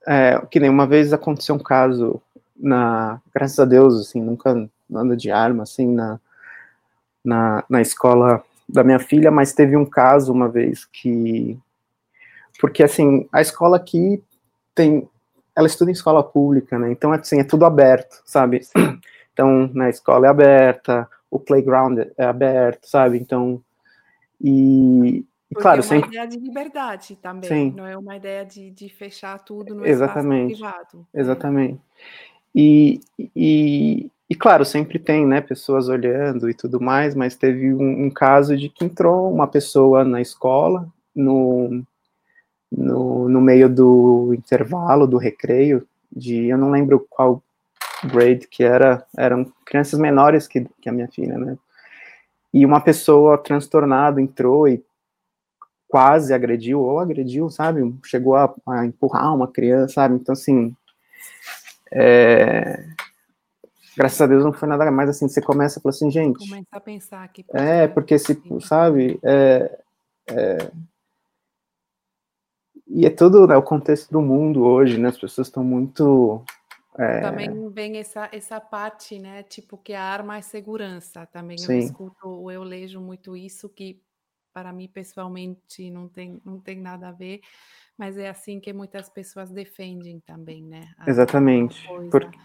é, 0.08 0.42
que 0.50 0.60
nem 0.60 0.70
uma 0.70 0.88
vez 0.88 1.13
aconteceu 1.13 1.56
um 1.56 1.60
caso, 1.60 2.22
na, 2.58 3.22
graças 3.34 3.60
a 3.60 3.66
Deus, 3.66 4.00
assim, 4.00 4.22
nunca 4.22 4.70
nada 4.90 5.16
de 5.16 5.32
arma, 5.32 5.63
assim, 5.63 5.88
na, 5.88 6.20
na, 7.24 7.63
na 7.70 7.82
escola 7.82 8.44
da 8.68 8.84
minha 8.84 9.00
filha, 9.00 9.32
mas 9.32 9.54
teve 9.54 9.75
um 9.75 9.86
caso 9.86 10.32
uma 10.32 10.50
vez 10.50 10.86
que, 10.86 11.58
porque, 12.60 12.84
assim, 12.84 13.28
a 13.32 13.42
escola 13.42 13.78
aqui 13.78 14.24
tem, 14.74 15.08
ela 15.56 15.68
estuda 15.68 15.92
em 15.92 15.94
escola 15.94 16.24
pública, 16.24 16.78
né, 16.80 16.92
então, 16.92 17.12
assim, 17.12 17.40
é 17.40 17.44
tudo 17.44 17.66
aberto, 17.66 18.22
sabe, 18.25 18.62
então, 19.34 19.70
na 19.74 19.90
escola 19.90 20.28
é 20.28 20.30
aberta, 20.30 21.08
o 21.30 21.40
playground 21.40 22.00
é 22.18 22.25
aberto, 22.25 22.86
sabe, 22.88 23.18
então, 23.18 23.62
e, 24.40 25.25
porque 25.51 25.63
claro, 25.63 25.81
é 25.81 25.84
uma 25.84 25.89
sempre... 25.89 26.10
ideia 26.12 26.27
de 26.27 26.39
liberdade 26.39 27.17
também, 27.17 27.50
Sim. 27.50 27.74
não 27.75 27.86
é 27.86 27.98
uma 27.98 28.15
ideia 28.15 28.46
de, 28.46 28.72
de 28.72 28.88
fechar 28.88 29.38
tudo 29.39 29.75
no 29.75 29.86
Exatamente. 29.86 30.53
espaço 30.53 30.72
privado. 30.72 30.98
Né? 31.13 31.22
Exatamente. 31.22 31.81
E, 32.55 33.01
e, 33.36 34.10
e, 34.29 34.36
claro, 34.36 34.63
sempre 34.63 34.98
tem, 34.98 35.25
né, 35.25 35.41
pessoas 35.41 35.89
olhando 35.89 36.50
e 36.50 36.53
tudo 36.53 36.79
mais, 36.79 37.13
mas 37.15 37.36
teve 37.36 37.74
um, 37.74 38.05
um 38.05 38.10
caso 38.10 38.55
de 38.55 38.70
que 38.70 38.86
entrou 38.86 39.29
uma 39.29 39.46
pessoa 39.46 40.05
na 40.05 40.22
escola, 40.22 40.88
no, 41.13 41.84
no, 42.72 43.27
no 43.27 43.41
meio 43.41 43.67
do 43.67 44.34
intervalo, 44.34 45.05
do 45.05 45.17
recreio, 45.17 45.86
de, 46.10 46.48
eu 46.48 46.58
não 46.58 46.72
lembro 46.72 47.05
qual 47.10 47.43
grade 48.05 48.48
que 48.48 48.63
era, 48.63 49.05
eram 49.17 49.46
crianças 49.65 50.00
menores 50.00 50.48
que, 50.48 50.65
que 50.81 50.88
a 50.88 50.93
minha 50.93 51.10
filha, 51.10 51.38
né, 51.38 51.58
e 52.53 52.65
uma 52.65 52.79
pessoa 52.79 53.38
transtornada 53.38 54.22
entrou 54.22 54.67
e 54.67 54.81
quase 55.91 56.33
agrediu 56.33 56.79
ou 56.79 57.00
agrediu, 57.00 57.50
sabe? 57.50 57.93
Chegou 58.05 58.36
a, 58.36 58.51
a 58.65 58.86
empurrar 58.86 59.36
uma 59.36 59.48
criança, 59.48 59.95
sabe? 59.95 60.15
Então, 60.15 60.31
assim, 60.31 60.74
é... 61.91 62.86
graças 63.98 64.21
a 64.21 64.25
Deus 64.25 64.45
não 64.45 64.53
foi 64.53 64.69
nada 64.69 64.89
mais 64.89 65.10
assim. 65.10 65.27
Você 65.27 65.41
começa 65.41 65.79
a 65.79 65.81
falar 65.81 65.93
assim, 65.93 66.10
gente. 66.10 66.50
Começa 66.50 66.67
a 66.71 66.79
pensar 66.79 67.27
que. 67.27 67.45
É, 67.53 67.89
porque 67.89 68.17
se, 68.17 68.41
sabe? 68.62 69.19
É, 69.21 69.79
é... 70.27 70.71
E 72.88 73.05
é 73.05 73.10
tudo 73.10 73.45
né, 73.45 73.57
o 73.57 73.63
contexto 73.63 74.10
do 74.12 74.21
mundo 74.21 74.63
hoje, 74.63 74.98
né? 74.98 75.10
As 75.10 75.17
pessoas 75.17 75.48
estão 75.48 75.63
muito. 75.63 76.41
É... 76.98 77.19
Também 77.19 77.69
vem 77.69 77.98
essa, 77.98 78.29
essa 78.31 78.62
parte, 78.62 79.19
né? 79.19 79.43
Tipo, 79.43 79.77
que 79.77 79.93
a 79.93 80.03
arma 80.03 80.38
é 80.38 80.41
segurança. 80.41 81.25
Também 81.25 81.57
Sim. 81.57 81.74
eu 81.74 81.79
escuto, 81.79 82.51
eu 82.51 82.63
leio 82.63 83.01
muito 83.01 83.36
isso, 83.36 83.67
que 83.67 84.01
para 84.53 84.72
mim 84.74 84.88
pessoalmente 84.88 85.89
não 85.89 86.08
tem, 86.08 86.41
não 86.46 86.60
tem 86.60 86.79
nada 86.79 87.10
a 87.10 87.12
ver, 87.12 87.41
mas 87.98 88.17
é 88.17 88.29
assim 88.29 88.60
que 88.60 88.74
muitas 88.74 89.10
pessoas 89.10 89.51
defendem 89.51 90.20
também, 90.25 90.63
né? 90.63 90.89
Exatamente. 91.08 91.88
Porque, 92.10 92.38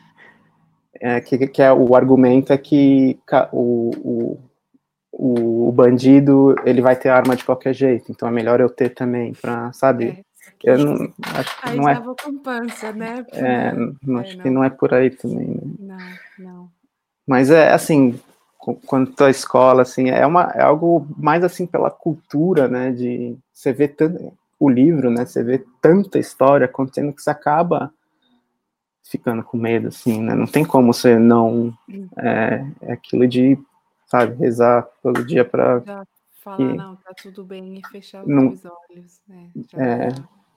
é, 1.01 1.21
que, 1.21 1.47
que 1.49 1.63
é, 1.63 1.73
o 1.73 1.95
argumento 1.95 2.53
é 2.53 2.59
que 2.59 3.19
o, 3.53 3.91
o, 3.97 5.69
o, 5.69 5.73
bandido 5.73 6.55
ele 6.65 6.81
vai 6.81 6.97
ter 6.97 7.09
arma 7.09 7.37
de 7.37 7.45
qualquer 7.45 7.75
jeito, 7.75 8.11
então 8.11 8.29
é 8.29 8.31
melhor 8.31 8.61
eu 8.61 8.69
ter 8.69 8.91
também, 8.91 9.33
para 9.33 9.73
sabe? 9.73 10.09
É, 10.09 10.25
eu 10.65 10.79
não, 10.79 11.13
acho 11.35 11.61
que 11.61 11.69
aí 11.69 11.77
não 11.77 11.89
é. 11.89 12.03
com 12.03 12.39
pança, 12.39 12.93
né? 12.93 13.25
É, 13.33 13.73
não, 14.03 14.21
acho 14.21 14.33
é, 14.33 14.37
não. 14.37 14.43
que 14.43 14.51
não 14.51 14.65
é 14.65 14.71
por 14.71 14.95
aí 14.95 15.11
também. 15.11 15.49
Né? 15.79 16.19
Não, 16.39 16.45
não. 16.53 16.71
Mas 17.27 17.51
é 17.51 17.73
assim, 17.73 18.19
quanto 18.75 19.23
à 19.23 19.31
escola, 19.31 19.83
assim, 19.83 20.11
é, 20.11 20.27
uma, 20.27 20.51
é 20.55 20.63
algo 20.63 21.07
mais 21.17 21.45
assim 21.45 21.67
pela 21.67 21.91
cultura, 21.91 22.67
né, 22.67 22.91
de 22.91 23.37
você 23.53 23.73
ver 23.73 23.89
tanto, 23.89 24.33
o 24.59 24.69
livro, 24.69 25.11
né, 25.11 25.25
você 25.25 25.43
vê 25.43 25.65
tanta 25.81 26.19
história 26.19 26.65
acontecendo 26.65 27.13
que 27.13 27.23
você 27.23 27.31
acaba 27.31 27.93
ficando 29.05 29.45
com 29.45 29.57
medo, 29.57 29.89
assim, 29.89 30.21
né, 30.21 30.35
não 30.35 30.47
tem 30.47 30.65
como 30.65 30.93
você 30.93 31.17
não, 31.19 31.73
é, 32.19 32.67
é 32.83 32.93
aquilo 32.93 33.29
de, 33.29 33.57
sabe, 34.07 34.35
rezar 34.35 34.83
todo 35.01 35.25
dia 35.25 35.45
para 35.45 35.81
falar, 36.43 36.57
que, 36.57 36.65
não, 36.65 36.97
tá 36.97 37.13
tudo 37.23 37.45
bem 37.45 37.79
e 37.79 37.89
fechar 37.89 38.23
os 38.23 38.29
não, 38.29 38.47
olhos, 38.91 39.21
né, 39.29 39.51
é, 39.75 40.09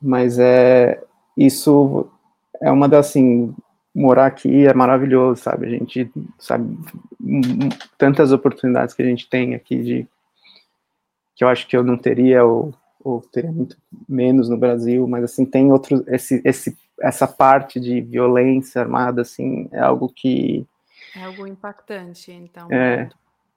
mas 0.02 0.40
é, 0.40 1.04
isso 1.38 2.10
é 2.60 2.72
uma 2.72 2.90
das, 2.90 3.08
assim, 3.08 3.54
morar 3.94 4.28
aqui 4.28 4.68
é 4.68 4.74
maravilhoso, 4.74 5.42
sabe? 5.42 5.66
A 5.66 5.70
gente 5.70 6.12
sabe 6.38 6.78
tantas 7.98 8.32
oportunidades 8.32 8.94
que 8.94 9.02
a 9.02 9.06
gente 9.06 9.30
tem 9.30 9.56
aqui 9.56 9.82
de 9.82 10.08
que 11.36 11.44
eu 11.44 11.48
acho 11.48 11.68
que 11.68 11.76
eu 11.76 11.84
não 11.84 11.98
teria 11.98 12.44
ou, 12.44 12.74
ou 13.04 13.22
teria 13.22 13.52
muito 13.52 13.78
menos 14.08 14.50
no 14.50 14.58
Brasil, 14.58 15.08
mas 15.08 15.24
assim 15.24 15.46
tem 15.46 15.72
outro 15.72 16.04
esse, 16.08 16.42
esse 16.44 16.78
essa 17.02 17.26
parte 17.26 17.80
de 17.80 18.02
violência 18.02 18.82
armada 18.82 19.22
assim 19.22 19.70
é 19.72 19.80
algo 19.80 20.10
que 20.10 20.68
é 21.16 21.24
algo 21.24 21.48
impactante, 21.48 22.32
então. 22.32 22.68
É, 22.72 23.10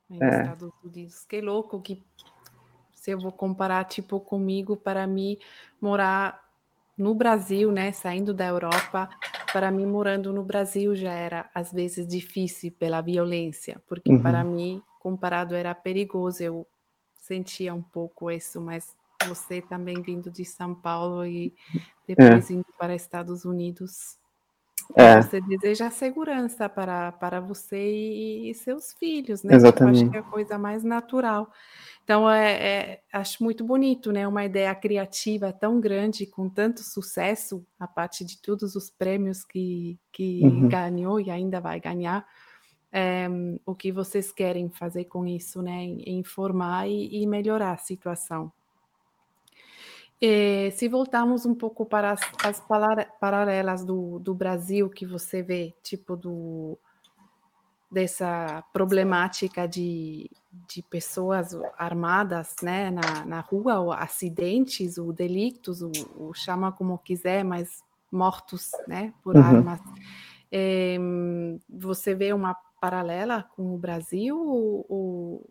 nos 0.09 0.21
é. 0.21 0.43
Estados 0.43 0.71
Unidos. 0.83 1.25
Que 1.25 1.41
louco 1.41 1.81
que 1.81 2.03
se 2.95 3.11
eu 3.11 3.19
vou 3.19 3.33
comparar 3.33 3.85
tipo 3.85 4.21
comigo 4.21 4.77
para 4.77 5.07
mim 5.07 5.39
morar 5.81 6.41
no 6.97 7.15
Brasil, 7.15 7.73
né, 7.73 7.91
saindo 7.91 8.33
da 8.33 8.47
Europa, 8.47 9.09
para 9.53 9.71
mim 9.71 9.87
morando 9.87 10.33
no 10.33 10.43
Brasil 10.43 10.95
já 10.95 11.13
era 11.13 11.51
às 11.55 11.73
vezes 11.73 12.07
difícil 12.07 12.73
pela 12.73 13.01
violência, 13.01 13.81
porque 13.87 14.11
uhum. 14.11 14.23
para 14.23 14.43
mim 14.43 14.83
comparado 14.99 15.55
era 15.55 15.75
perigoso, 15.75 16.43
eu 16.43 16.67
sentia 17.21 17.75
um 17.75 17.83
pouco 17.83 18.31
isso, 18.31 18.61
mas 18.61 18.97
você 19.27 19.61
também 19.61 20.01
vindo 20.01 20.31
de 20.31 20.45
São 20.45 20.75
Paulo 20.75 21.25
e 21.25 21.55
depois 22.07 22.51
é. 22.51 22.55
indo 22.55 22.67
para 22.79 22.95
Estados 22.95 23.45
Unidos, 23.45 24.17
é. 24.95 25.23
você 25.23 25.41
deseja 25.41 25.91
segurança 25.91 26.69
para, 26.69 27.13
para 27.13 27.41
você 27.41 27.93
e, 27.93 28.51
e 28.51 28.55
seus 28.55 28.93
filhos, 28.95 29.43
né? 29.43 29.55
Exatamente. 29.55 29.99
Tipo, 29.99 30.11
acho 30.11 30.11
que 30.11 30.17
é 30.17 30.21
a 30.21 30.33
coisa 30.33 30.59
mais 30.59 30.83
natural. 30.83 31.51
Então, 32.05 32.29
é, 32.29 32.53
é, 32.53 33.03
acho 33.13 33.43
muito 33.43 33.65
bonito, 33.65 34.11
né? 34.11 34.27
Uma 34.27 34.45
ideia 34.45 34.75
criativa 34.75 35.53
tão 35.53 35.81
grande, 35.81 36.27
com 36.27 36.49
tanto 36.49 36.83
sucesso, 36.83 37.65
a 37.79 37.87
parte 37.87 38.25
de 38.25 38.41
todos 38.43 38.75
os 38.75 38.91
prêmios 38.91 39.45
que, 39.45 39.99
que 40.11 40.41
uhum. 40.43 40.69
ganhou 40.69 41.21
e 41.21 41.31
ainda 41.31 41.61
vai 41.61 41.79
ganhar. 41.79 42.27
É, 42.91 43.27
o 43.65 43.75
que 43.75 43.93
vocês 43.93 44.33
querem 44.33 44.69
fazer 44.69 45.05
com 45.05 45.27
isso, 45.27 45.63
né? 45.63 45.85
Informar 46.07 46.89
e, 46.89 47.23
e 47.23 47.27
melhorar 47.27 47.73
a 47.73 47.79
situação. 47.79 48.53
E, 50.21 50.71
se 50.73 50.89
voltarmos 50.89 51.47
um 51.47 51.55
pouco 51.55 51.87
para 51.87 52.13
as, 52.13 52.21
as 52.45 52.63
paralelas 53.21 53.85
do, 53.85 54.19
do 54.19 54.35
Brasil 54.35 54.91
que 54.91 55.07
você 55.07 55.43
vê, 55.43 55.73
tipo 55.83 56.17
do 56.17 56.79
dessa 57.93 58.65
problemática 58.73 59.69
de, 59.69 60.31
de 60.67 60.83
pessoas 60.83 61.55
armadas 61.77 62.57
né, 62.63 62.91
na, 62.91 63.25
na 63.27 63.41
rua, 63.41 63.81
ou 63.81 63.93
acidentes, 63.93 64.97
ou 64.97 65.13
delitos, 65.13 65.83
ou, 65.83 65.93
ou 66.17 66.33
chama 66.33 66.73
como 66.73 66.97
quiser, 66.99 67.45
mas 67.45 67.83
mortos 68.11 68.71
né, 68.89 69.13
por 69.23 69.37
uhum. 69.37 69.43
armas. 69.43 69.81
É, 70.51 70.97
você 71.69 72.15
vê 72.15 72.33
uma 72.33 72.55
paralela 72.81 73.43
com 73.55 73.75
o 73.75 73.79
Brasil 73.79 74.39
ou, 74.39 74.87
ou, 74.89 75.51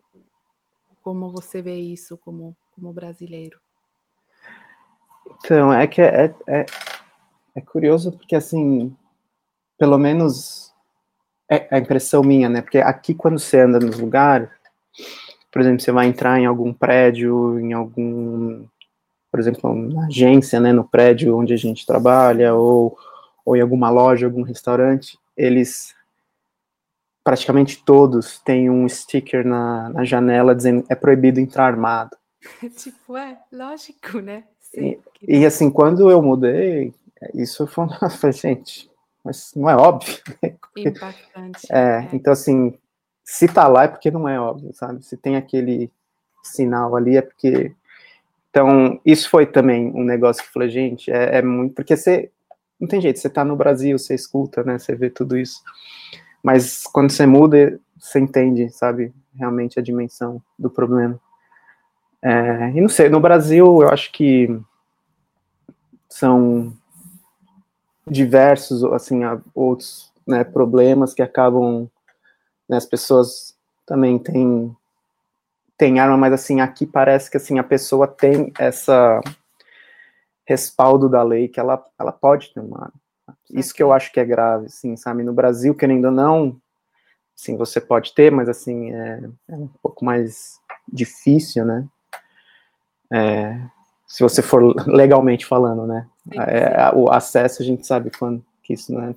como 1.00 1.30
você 1.30 1.62
vê 1.62 1.76
isso 1.76 2.18
como, 2.18 2.56
como 2.74 2.92
brasileiro? 2.92 3.60
Então, 5.44 5.72
é 5.72 5.86
que 5.86 6.02
é, 6.02 6.34
é, 6.48 6.66
é 7.54 7.60
curioso 7.60 8.10
porque, 8.12 8.34
assim, 8.34 8.96
pelo 9.78 9.96
menos 9.96 10.71
é 11.54 11.68
a 11.70 11.78
impressão 11.78 12.22
minha, 12.22 12.48
né? 12.48 12.62
Porque 12.62 12.78
aqui, 12.78 13.14
quando 13.14 13.38
você 13.38 13.60
anda 13.60 13.78
nos 13.78 13.98
lugares, 13.98 14.48
por 15.50 15.60
exemplo, 15.60 15.80
você 15.80 15.92
vai 15.92 16.06
entrar 16.06 16.38
em 16.38 16.46
algum 16.46 16.72
prédio, 16.72 17.60
em 17.60 17.72
algum, 17.72 18.64
por 19.30 19.38
exemplo, 19.38 19.74
na 19.74 20.06
agência, 20.06 20.58
né, 20.58 20.72
no 20.72 20.84
prédio 20.84 21.36
onde 21.36 21.52
a 21.52 21.56
gente 21.56 21.86
trabalha, 21.86 22.54
ou, 22.54 22.96
ou 23.44 23.56
em 23.56 23.60
alguma 23.60 23.90
loja, 23.90 24.26
algum 24.26 24.42
restaurante, 24.42 25.18
eles 25.36 25.94
praticamente 27.22 27.84
todos 27.84 28.40
têm 28.40 28.68
um 28.68 28.88
sticker 28.88 29.46
na, 29.46 29.90
na 29.90 30.04
janela 30.04 30.54
dizendo 30.54 30.84
é 30.88 30.94
proibido 30.94 31.38
entrar 31.38 31.66
armado. 31.66 32.16
tipo, 32.76 33.16
é 33.16 33.38
lógico, 33.52 34.18
né? 34.20 34.44
Sim, 34.58 34.98
e, 35.22 35.38
e, 35.40 35.46
assim, 35.46 35.70
quando 35.70 36.10
eu 36.10 36.22
mudei, 36.22 36.94
isso 37.34 37.66
foi 37.66 37.86
gente, 38.32 38.90
mas 39.24 39.52
não 39.54 39.68
é 39.68 39.76
óbvio. 39.76 40.14
Né? 40.74 40.88
Impactante. 40.88 41.66
É, 41.70 41.78
é, 41.78 42.08
então 42.14 42.32
assim, 42.32 42.78
se 43.22 43.46
tá 43.46 43.68
lá 43.68 43.84
é 43.84 43.88
porque 43.88 44.10
não 44.10 44.28
é 44.28 44.40
óbvio, 44.40 44.72
sabe? 44.74 45.04
Se 45.04 45.16
tem 45.16 45.36
aquele 45.36 45.90
sinal 46.42 46.96
ali 46.96 47.16
é 47.16 47.22
porque. 47.22 47.74
Então, 48.50 49.00
isso 49.06 49.30
foi 49.30 49.46
também 49.46 49.90
um 49.94 50.04
negócio 50.04 50.42
que 50.42 50.48
eu 50.48 50.52
falei, 50.52 50.68
gente, 50.68 51.10
é, 51.10 51.38
é 51.38 51.42
muito. 51.42 51.74
Porque 51.74 51.96
você. 51.96 52.30
Não 52.80 52.88
tem 52.88 53.00
jeito, 53.00 53.18
você 53.20 53.30
tá 53.30 53.44
no 53.44 53.54
Brasil, 53.54 53.96
você 53.96 54.14
escuta, 54.14 54.64
né? 54.64 54.78
Você 54.78 54.94
vê 54.94 55.08
tudo 55.08 55.38
isso. 55.38 55.62
Mas 56.42 56.82
quando 56.82 57.12
você 57.12 57.24
muda, 57.24 57.78
você 57.96 58.18
entende, 58.18 58.68
sabe? 58.70 59.12
Realmente 59.36 59.78
a 59.78 59.82
dimensão 59.82 60.42
do 60.58 60.68
problema. 60.68 61.18
É, 62.20 62.70
e 62.74 62.80
não 62.80 62.88
sei, 62.88 63.08
no 63.08 63.20
Brasil, 63.20 63.82
eu 63.82 63.88
acho 63.88 64.10
que 64.10 64.48
são 66.08 66.76
diversos, 68.06 68.84
assim, 68.84 69.20
outros 69.54 70.12
né, 70.26 70.44
problemas 70.44 71.14
que 71.14 71.22
acabam, 71.22 71.88
né, 72.68 72.76
as 72.76 72.86
pessoas 72.86 73.56
também 73.86 74.18
têm, 74.18 74.74
têm 75.76 76.00
arma, 76.00 76.16
mas 76.16 76.32
assim, 76.32 76.60
aqui 76.60 76.86
parece 76.86 77.30
que 77.30 77.36
assim, 77.36 77.58
a 77.58 77.64
pessoa 77.64 78.06
tem 78.06 78.52
essa 78.58 79.20
respaldo 80.44 81.08
da 81.08 81.22
lei 81.22 81.48
que 81.48 81.60
ela, 81.60 81.84
ela 81.98 82.12
pode 82.12 82.52
ter 82.52 82.60
uma 82.60 82.84
arma. 82.84 83.02
Isso 83.50 83.74
que 83.74 83.82
eu 83.82 83.92
acho 83.92 84.12
que 84.12 84.20
é 84.20 84.24
grave, 84.24 84.66
assim, 84.66 84.96
sabe? 84.96 85.22
No 85.22 85.32
Brasil, 85.32 85.74
querendo 85.74 86.06
ou 86.06 86.10
não, 86.10 86.60
sim, 87.34 87.56
você 87.56 87.80
pode 87.80 88.14
ter, 88.14 88.30
mas 88.30 88.48
assim, 88.48 88.92
é, 88.92 89.22
é 89.48 89.54
um 89.54 89.68
pouco 89.82 90.04
mais 90.04 90.58
difícil, 90.90 91.64
né? 91.64 91.86
É, 93.12 93.60
se 94.06 94.22
você 94.22 94.42
for 94.42 94.74
legalmente 94.86 95.46
falando, 95.46 95.86
né? 95.86 96.08
É, 96.30 96.90
o 96.94 97.10
acesso 97.10 97.62
a 97.62 97.64
gente 97.64 97.86
sabe 97.86 98.10
quando 98.16 98.44
que 98.62 98.74
isso 98.74 98.92
não 98.92 99.02
é. 99.02 99.14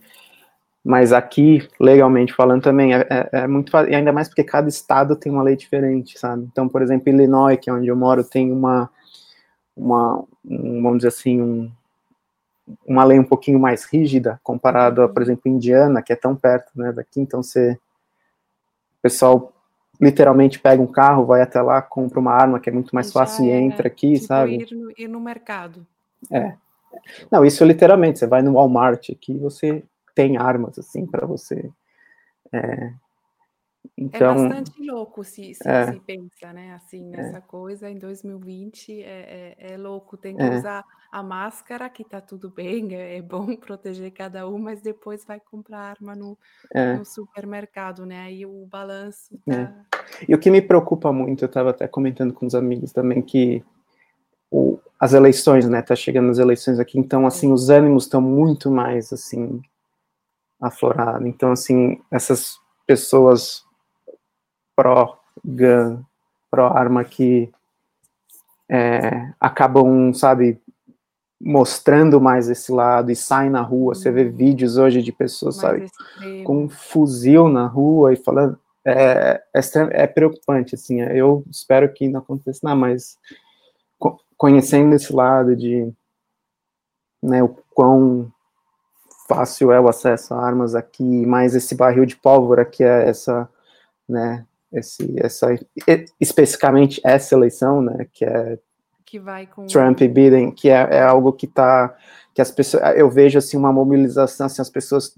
Mas 0.84 1.12
aqui, 1.12 1.68
legalmente 1.80 2.34
falando 2.34 2.62
também, 2.62 2.94
é, 2.94 3.08
é, 3.10 3.30
é 3.32 3.48
muito 3.48 3.72
fácil, 3.72 3.92
e 3.92 3.96
ainda 3.96 4.14
mais 4.14 4.28
porque 4.28 4.44
cada 4.44 4.70
estado 4.70 5.16
tem 5.16 5.32
uma 5.32 5.42
lei 5.42 5.56
diferente, 5.56 6.20
sabe? 6.20 6.48
Então, 6.52 6.70
por 6.70 6.82
exemplo, 6.82 7.10
Illinois, 7.10 7.58
que 7.60 7.70
é 7.70 7.74
onde 7.74 7.88
eu 7.88 7.96
moro, 7.96 8.24
tem 8.24 8.52
uma, 8.52 8.90
uma 9.76 10.24
um, 10.46 10.84
vamos 10.84 10.98
dizer 10.98 11.08
assim, 11.08 11.42
um, 11.42 11.72
uma 12.86 13.04
lei 13.04 13.18
um 13.18 13.24
pouquinho 13.24 13.60
mais 13.60 13.84
rígida 13.86 14.40
comparado 14.44 15.02
a, 15.02 15.10
por 15.10 15.24
exemplo, 15.24 15.50
Indiana, 15.50 16.04
que 16.04 16.14
é 16.14 16.16
tão 16.16 16.36
perto, 16.36 16.72
né, 16.76 16.92
daqui, 16.92 17.20
então 17.20 17.42
você, 17.42 17.72
o 19.00 19.02
pessoal 19.02 19.54
literalmente 20.00 20.60
pega 20.60 20.82
um 20.82 20.88
carro, 20.88 21.26
vai 21.26 21.42
até 21.42 21.62
lá, 21.62 21.82
compra 21.82 22.20
uma 22.20 22.34
arma 22.34 22.60
que 22.60 22.70
é 22.70 22.74
muito 22.74 22.94
mais 22.94 23.12
fácil 23.12 23.46
e 23.46 23.50
entra 23.50 23.88
aqui, 23.88 24.14
tipo 24.14 24.28
sabe? 24.28 24.58
Ir 24.58 24.76
no, 24.76 24.92
ir 24.96 25.08
no 25.08 25.20
mercado. 25.20 25.86
É, 26.32 26.54
não, 27.32 27.46
isso 27.46 27.64
literalmente, 27.64 28.20
você 28.20 28.28
vai 28.28 28.42
no 28.42 28.54
Walmart 28.54 29.10
aqui, 29.10 29.38
você 29.38 29.84
tem 30.14 30.38
armas, 30.38 30.80
assim, 30.80 31.06
para 31.06 31.28
você. 31.28 31.70
É, 32.52 32.58
é 32.58 32.94
então, 33.98 34.32
é 34.32 34.50
bastante 34.50 34.86
louco 34.86 35.24
se, 35.24 35.54
se, 35.54 35.68
é, 35.68 35.92
se 35.92 36.00
pensa, 36.00 36.54
né, 36.54 36.74
assim, 36.74 37.14
é. 37.14 37.18
nessa 37.18 37.38
é. 37.38 37.42
coisa, 37.42 37.90
em 37.90 37.98
2020 37.98 39.02
é, 39.02 39.56
é, 39.60 39.74
é, 39.74 39.78
louco, 39.78 40.18
tem 40.18 40.36
que 40.36 40.42
é. 40.42 40.58
usar 40.58 40.84
a 41.12 41.24
máscara, 41.24 41.90
que 41.90 42.04
tá 42.04 42.20
tudo 42.20 42.50
bem, 42.50 42.88
é, 42.96 43.22
bom 43.22 43.56
proteger 43.56 44.12
cada 44.12 44.48
um, 44.50 44.58
mas 44.58 44.82
depois 44.82 45.24
vai 45.26 45.40
comprar 45.40 45.80
arma 45.80 46.16
no, 46.16 46.38
no 46.98 47.06
supermercado, 47.06 48.06
né, 48.06 48.22
aí 48.22 48.46
o 48.46 48.66
balanço 48.66 49.38
tá... 49.46 49.86
E 50.28 50.34
o 50.34 50.40
que 50.40 50.52
me 50.52 50.62
preocupa 50.62 51.12
muito, 51.12 51.44
eu 51.44 51.48
estava 51.48 51.72
até 51.72 51.88
comentando 51.88 52.34
com 52.34 52.46
os 52.46 52.56
amigos 52.56 52.92
também, 52.92 53.22
que 53.22 53.64
o, 54.52 54.80
as 55.00 55.14
eleições, 55.14 55.68
né? 55.68 55.82
Tá 55.82 55.96
chegando 55.96 56.30
as 56.30 56.38
eleições 56.38 56.80
aqui, 56.80 57.00
então 57.00 57.26
assim 57.28 57.52
os 57.52 57.70
ânimos 57.70 58.04
estão 58.04 58.22
muito 58.22 58.72
mais 58.72 59.12
assim 59.12 59.62
aflorados. 60.60 61.28
Então 61.28 61.52
assim 61.52 62.02
essas 62.12 62.58
pessoas 62.88 63.64
pró 64.76 65.20
gun, 65.44 66.02
pró 66.50 66.68
arma 66.68 67.04
que 67.04 67.52
é, 68.70 69.32
acabam, 69.40 70.14
sabe, 70.14 70.60
mostrando 71.40 72.20
mais 72.20 72.50
esse 72.50 72.72
lado 72.72 73.12
e 73.12 73.16
saem 73.16 73.50
na 73.50 73.62
rua. 73.62 73.94
Você 73.94 74.12
vê 74.12 74.24
uhum. 74.24 74.32
vídeos 74.32 74.78
hoje 74.78 75.02
de 75.02 75.12
pessoas, 75.12 75.62
mais 75.62 75.92
sabe, 75.92 76.44
com 76.44 76.64
um 76.64 76.70
fuzil 76.70 77.48
na 77.48 77.68
rua 77.68 78.14
e 78.14 78.16
falando. 78.16 78.58
É, 78.88 79.42
é, 79.54 79.60
é, 80.04 80.08
preocupante, 80.08 80.76
assim. 80.76 81.02
Eu 81.02 81.44
espero 81.50 81.92
que 81.92 82.08
não 82.08 82.20
aconteça 82.20 82.60
nada, 82.64 82.76
mas 82.76 83.18
conhecendo 84.38 84.96
esse 84.96 85.14
lado 85.14 85.56
de 85.56 85.92
né, 87.22 87.42
o 87.42 87.50
quão 87.74 88.32
fácil 89.28 89.72
é 89.72 89.80
o 89.80 89.90
acesso 89.90 90.34
a 90.34 90.46
armas 90.46 90.76
aqui, 90.76 91.26
mais 91.26 91.56
esse 91.56 91.76
barril 91.76 92.06
de 92.06 92.16
pólvora 92.16 92.64
que 92.64 92.84
é 92.84 93.10
essa, 93.10 93.50
né, 94.08 94.46
esse, 94.72 95.16
essa, 95.18 95.48
especificamente 96.20 97.02
essa 97.04 97.36
eleição, 97.36 97.82
né, 97.82 98.08
que 98.14 98.24
é 98.26 98.60
que 99.06 99.20
vai 99.20 99.46
com 99.46 99.68
Trump 99.68 100.02
e 100.02 100.08
Biden, 100.08 100.52
que 100.52 100.68
é, 100.68 100.96
é 100.98 101.02
algo 101.04 101.32
que 101.32 101.46
tá, 101.46 101.96
que 102.34 102.42
as 102.42 102.52
pessoas, 102.52 102.98
eu 102.98 103.10
vejo 103.10 103.38
assim 103.38 103.56
uma 103.56 103.72
mobilização, 103.72 104.48
assim, 104.48 104.62
as 104.62 104.70
pessoas 104.70 105.16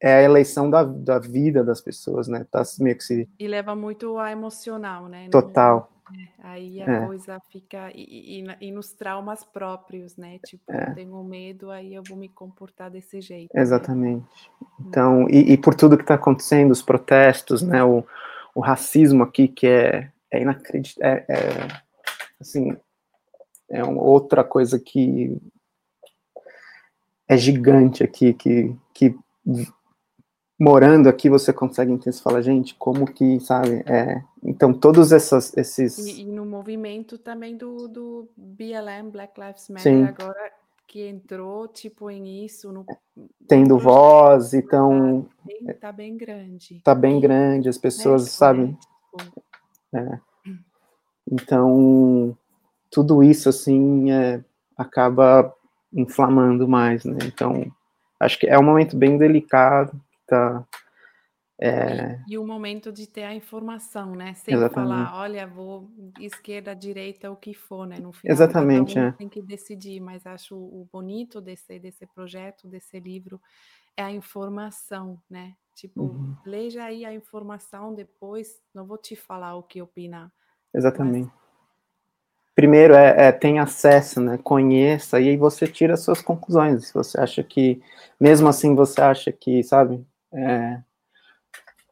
é 0.00 0.14
a 0.14 0.22
eleição 0.22 0.68
da, 0.68 0.82
da 0.82 1.18
vida 1.18 1.62
das 1.62 1.80
pessoas, 1.80 2.26
né, 2.26 2.46
tá 2.50 2.62
meio 2.80 2.96
que 2.96 3.04
se... 3.04 3.28
E 3.38 3.46
leva 3.46 3.76
muito 3.76 4.18
a 4.18 4.32
emocional, 4.32 5.08
né? 5.08 5.28
Total, 5.30 5.91
é, 5.91 5.91
aí 6.38 6.82
a 6.82 6.90
é. 6.90 7.06
coisa 7.06 7.40
fica. 7.50 7.90
E, 7.94 8.40
e, 8.40 8.68
e, 8.68 8.70
nos 8.70 8.92
traumas 8.92 9.44
próprios, 9.44 10.16
né? 10.16 10.38
Tipo, 10.46 10.72
é. 10.72 10.90
eu 10.90 10.94
tenho 10.94 11.24
medo, 11.24 11.70
aí 11.70 11.94
eu 11.94 12.02
vou 12.06 12.16
me 12.16 12.28
comportar 12.28 12.90
desse 12.90 13.20
jeito. 13.20 13.54
Né? 13.54 13.60
Exatamente. 13.60 14.50
Né? 14.60 14.66
Então, 14.80 15.28
e, 15.28 15.52
e, 15.52 15.56
por 15.58 15.74
tudo 15.74 15.96
que 15.96 16.04
está 16.04 16.14
acontecendo, 16.14 16.70
os 16.70 16.82
protestos, 16.82 17.62
né? 17.62 17.82
O, 17.82 18.04
o 18.54 18.60
racismo 18.60 19.22
aqui, 19.22 19.48
que 19.48 19.66
é, 19.66 20.10
é 20.30 20.42
inacreditável. 20.42 21.10
É, 21.10 21.26
é, 21.28 21.68
assim, 22.40 22.76
é 23.70 23.82
uma 23.82 24.02
outra 24.02 24.44
coisa 24.44 24.78
que 24.78 25.36
é 27.26 27.36
gigante 27.36 28.04
aqui, 28.04 28.34
que, 28.34 28.76
que 28.92 29.16
morando 30.62 31.08
aqui 31.08 31.28
você 31.28 31.52
consegue 31.52 31.90
entender, 31.90 32.12
você 32.12 32.22
fala, 32.22 32.40
gente, 32.40 32.76
como 32.76 33.04
que, 33.04 33.40
sabe, 33.40 33.82
é, 33.84 34.22
então 34.44 34.72
todos 34.72 35.10
essas, 35.10 35.56
esses... 35.56 35.98
E, 35.98 36.20
e, 36.20 36.24
no 36.24 36.46
movimento 36.46 37.18
também 37.18 37.56
do, 37.56 37.88
do 37.88 38.28
BLM, 38.36 39.10
Black 39.10 39.40
Lives 39.40 39.68
Matter, 39.68 39.92
Sim. 39.92 40.04
agora 40.04 40.52
que 40.86 41.08
entrou, 41.08 41.66
tipo, 41.66 42.08
em 42.08 42.44
isso, 42.44 42.70
no, 42.70 42.86
tendo 43.48 43.76
voz, 43.76 44.54
então... 44.54 45.26
Tá 45.26 45.44
bem, 45.44 45.74
tá 45.74 45.92
bem 45.92 46.16
grande. 46.16 46.80
Tá 46.84 46.94
bem 46.94 47.20
grande, 47.20 47.68
as 47.68 47.78
pessoas, 47.78 48.22
né, 48.22 48.28
sabe, 48.28 48.78
tipo... 49.16 49.42
é. 49.96 50.20
Então, 51.28 52.36
tudo 52.88 53.20
isso, 53.24 53.48
assim, 53.48 54.12
é, 54.12 54.44
acaba 54.76 55.52
inflamando 55.92 56.68
mais, 56.68 57.04
né? 57.04 57.18
Então, 57.24 57.66
acho 58.20 58.38
que 58.38 58.46
é 58.46 58.58
um 58.58 58.62
momento 58.62 58.96
bem 58.96 59.16
delicado, 59.18 59.98
É... 61.64 62.20
E 62.26 62.36
o 62.36 62.44
momento 62.44 62.90
de 62.90 63.06
ter 63.06 63.22
a 63.22 63.32
informação, 63.32 64.16
né? 64.16 64.34
Sem 64.34 64.54
Exatamente. 64.54 64.90
falar, 64.90 65.20
olha, 65.20 65.46
vou 65.46 65.88
esquerda, 66.18 66.74
direita, 66.74 67.30
o 67.30 67.36
que 67.36 67.54
for, 67.54 67.86
né? 67.86 68.00
No 68.00 68.12
final, 68.12 68.34
Exatamente, 68.34 68.98
é. 68.98 69.12
tem 69.12 69.28
que 69.28 69.40
decidir, 69.40 70.00
mas 70.00 70.26
acho 70.26 70.56
o 70.56 70.88
bonito 70.92 71.40
desse, 71.40 71.78
desse 71.78 72.04
projeto, 72.04 72.66
desse 72.66 72.98
livro, 72.98 73.40
é 73.96 74.02
a 74.02 74.10
informação, 74.10 75.20
né? 75.30 75.54
Tipo, 75.76 76.02
uhum. 76.02 76.36
leia 76.44 76.82
aí 76.82 77.04
a 77.04 77.14
informação, 77.14 77.94
depois 77.94 78.60
não 78.74 78.84
vou 78.84 78.98
te 78.98 79.14
falar 79.14 79.54
o 79.54 79.62
que 79.62 79.80
opina. 79.80 80.32
Exatamente. 80.74 81.30
Mas... 81.32 81.42
Primeiro 82.56 82.94
é, 82.94 83.28
é 83.28 83.32
tem 83.32 83.60
acesso, 83.60 84.20
né? 84.20 84.36
Conheça 84.36 85.20
e 85.20 85.28
aí 85.28 85.36
você 85.36 85.66
tira 85.66 85.96
suas 85.96 86.20
conclusões. 86.20 86.88
Se 86.88 86.94
você 86.94 87.20
acha 87.20 87.42
que, 87.42 87.80
mesmo 88.20 88.48
assim, 88.48 88.74
você 88.74 89.00
acha 89.00 89.32
que, 89.32 89.62
sabe, 89.62 90.04
é, 90.34 90.82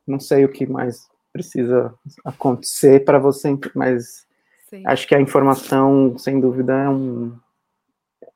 não 0.06 0.18
sei 0.18 0.44
o 0.44 0.52
que 0.52 0.66
mais 0.66 1.08
precisa 1.32 1.94
acontecer 2.24 3.04
para 3.04 3.18
você, 3.18 3.56
mas 3.74 4.26
Sim. 4.68 4.82
acho 4.86 5.06
que 5.06 5.14
a 5.14 5.20
informação, 5.20 6.16
sem 6.18 6.40
dúvida, 6.40 6.72
é 6.72 6.88
um 6.88 7.38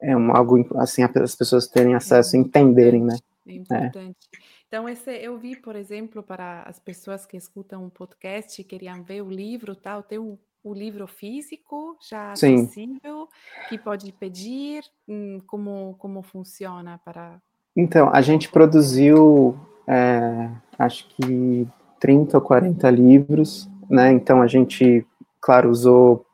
é 0.01 0.17
um 0.17 0.37
algo 0.37 0.67
assim 0.79 1.03
as 1.03 1.35
pessoas 1.35 1.67
terem 1.67 1.95
acesso 1.95 2.37
é 2.37 2.39
entenderem, 2.39 3.03
né? 3.03 3.17
É 3.47 3.53
importante. 3.53 4.17
É. 4.33 4.39
Então 4.67 4.89
esse 4.89 5.11
eu 5.19 5.39
vi, 5.39 5.57
por 5.57 5.77
exemplo, 5.77 6.23
para 6.23 6.63
as 6.63 6.79
pessoas 6.79 7.25
que 7.25 7.37
escutam 7.37 7.85
um 7.85 7.91
podcast 7.91 8.61
e 8.61 8.65
queriam 8.65 9.03
ver 9.03 9.23
o 9.23 9.31
livro, 9.31 9.75
tal, 9.75 10.03
tem 10.03 10.19
o 10.19 10.73
livro 10.73 11.07
físico 11.07 11.97
já 12.09 12.33
acessível 12.33 13.29
Sim. 13.29 13.69
que 13.69 13.79
pode 13.79 14.11
pedir, 14.13 14.83
hum, 15.07 15.39
como 15.47 15.95
como 15.99 16.23
funciona 16.23 16.99
para 17.05 17.41
Então 17.77 18.11
a 18.13 18.21
gente 18.21 18.49
produziu 18.49 19.59
é, 19.87 20.51
acho 20.79 21.09
que 21.09 21.67
30 22.01 22.37
ou 22.37 22.43
40 22.43 22.91
livros, 22.91 23.69
né? 23.89 24.13
Então 24.13 24.43
a 24.43 24.47
gente, 24.47 25.07
claro, 25.41 25.71
usou 25.71 26.25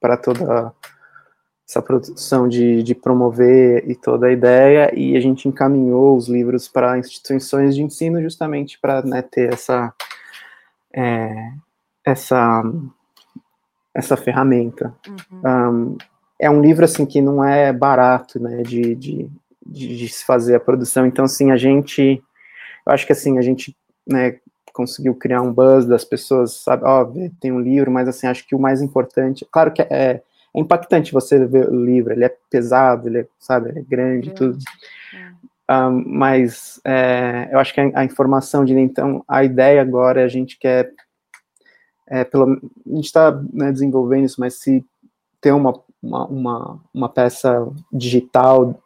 para 0.00 0.16
toda 0.16 0.74
essa 1.68 1.80
produção 1.80 2.48
de, 2.48 2.82
de 2.82 2.94
promover 2.94 3.88
e 3.88 3.94
toda 3.94 4.26
a 4.26 4.32
ideia, 4.32 4.92
e 4.94 5.16
a 5.16 5.20
gente 5.20 5.48
encaminhou 5.48 6.16
os 6.16 6.28
livros 6.28 6.68
para 6.68 6.98
instituições 6.98 7.74
de 7.74 7.82
ensino 7.82 8.20
justamente 8.20 8.78
para 8.78 9.02
né, 9.02 9.22
ter 9.22 9.52
essa, 9.52 9.92
é, 10.94 11.52
essa, 12.04 12.62
essa 13.94 14.16
ferramenta. 14.16 14.94
Uhum. 15.08 15.40
Um, 15.44 15.98
é 16.38 16.50
um 16.50 16.60
livro 16.60 16.84
assim 16.84 17.06
que 17.06 17.22
não 17.22 17.42
é 17.42 17.72
barato, 17.72 18.38
né, 18.38 18.62
de, 18.62 18.94
de, 18.94 19.30
de, 19.64 19.96
de 19.96 20.08
se 20.08 20.24
fazer 20.24 20.56
a 20.56 20.60
produção. 20.60 21.06
Então, 21.06 21.24
assim, 21.24 21.50
a 21.52 21.56
gente 21.56 22.22
eu 22.86 22.92
acho 22.92 23.06
que 23.06 23.12
assim, 23.12 23.38
a 23.38 23.42
gente, 23.42 23.76
né, 24.06 24.38
conseguiu 24.72 25.14
criar 25.14 25.42
um 25.42 25.52
buzz 25.52 25.84
das 25.86 26.04
pessoas, 26.04 26.54
sabe, 26.54 26.84
ó, 26.84 27.02
oh, 27.02 27.30
tem 27.40 27.52
um 27.52 27.60
livro, 27.60 27.90
mas 27.90 28.08
assim, 28.08 28.26
acho 28.26 28.46
que 28.46 28.54
o 28.54 28.58
mais 28.58 28.80
importante, 28.80 29.46
claro 29.50 29.72
que 29.72 29.82
é, 29.82 29.86
é 29.90 30.22
impactante 30.54 31.12
você 31.12 31.44
ver 31.46 31.68
o 31.68 31.84
livro, 31.84 32.12
ele 32.12 32.24
é 32.24 32.34
pesado, 32.50 33.08
ele 33.08 33.20
é, 33.20 33.26
sabe, 33.38 33.70
ele 33.70 33.80
é 33.80 33.82
grande, 33.82 34.30
e 34.30 34.34
tudo, 34.34 34.58
é. 35.68 35.76
um, 35.76 36.04
mas 36.06 36.80
é, 36.84 37.48
eu 37.52 37.58
acho 37.58 37.72
que 37.74 37.80
a, 37.80 37.90
a, 37.94 38.04
informação 38.04 38.64
de, 38.64 38.76
então, 38.78 39.24
a 39.28 39.44
ideia 39.44 39.80
agora 39.80 40.20
é 40.22 40.24
a 40.24 40.28
gente 40.28 40.58
quer, 40.58 40.92
é, 42.08 42.24
pelo, 42.24 42.44
a 42.44 42.94
gente 42.94 43.06
está 43.06 43.30
né, 43.52 43.70
desenvolvendo 43.70 44.24
isso, 44.24 44.40
mas 44.40 44.54
se 44.54 44.84
ter 45.40 45.52
uma, 45.52 45.74
uma, 46.02 46.26
uma, 46.26 46.80
uma 46.94 47.08
peça 47.08 47.68
digital 47.92 48.80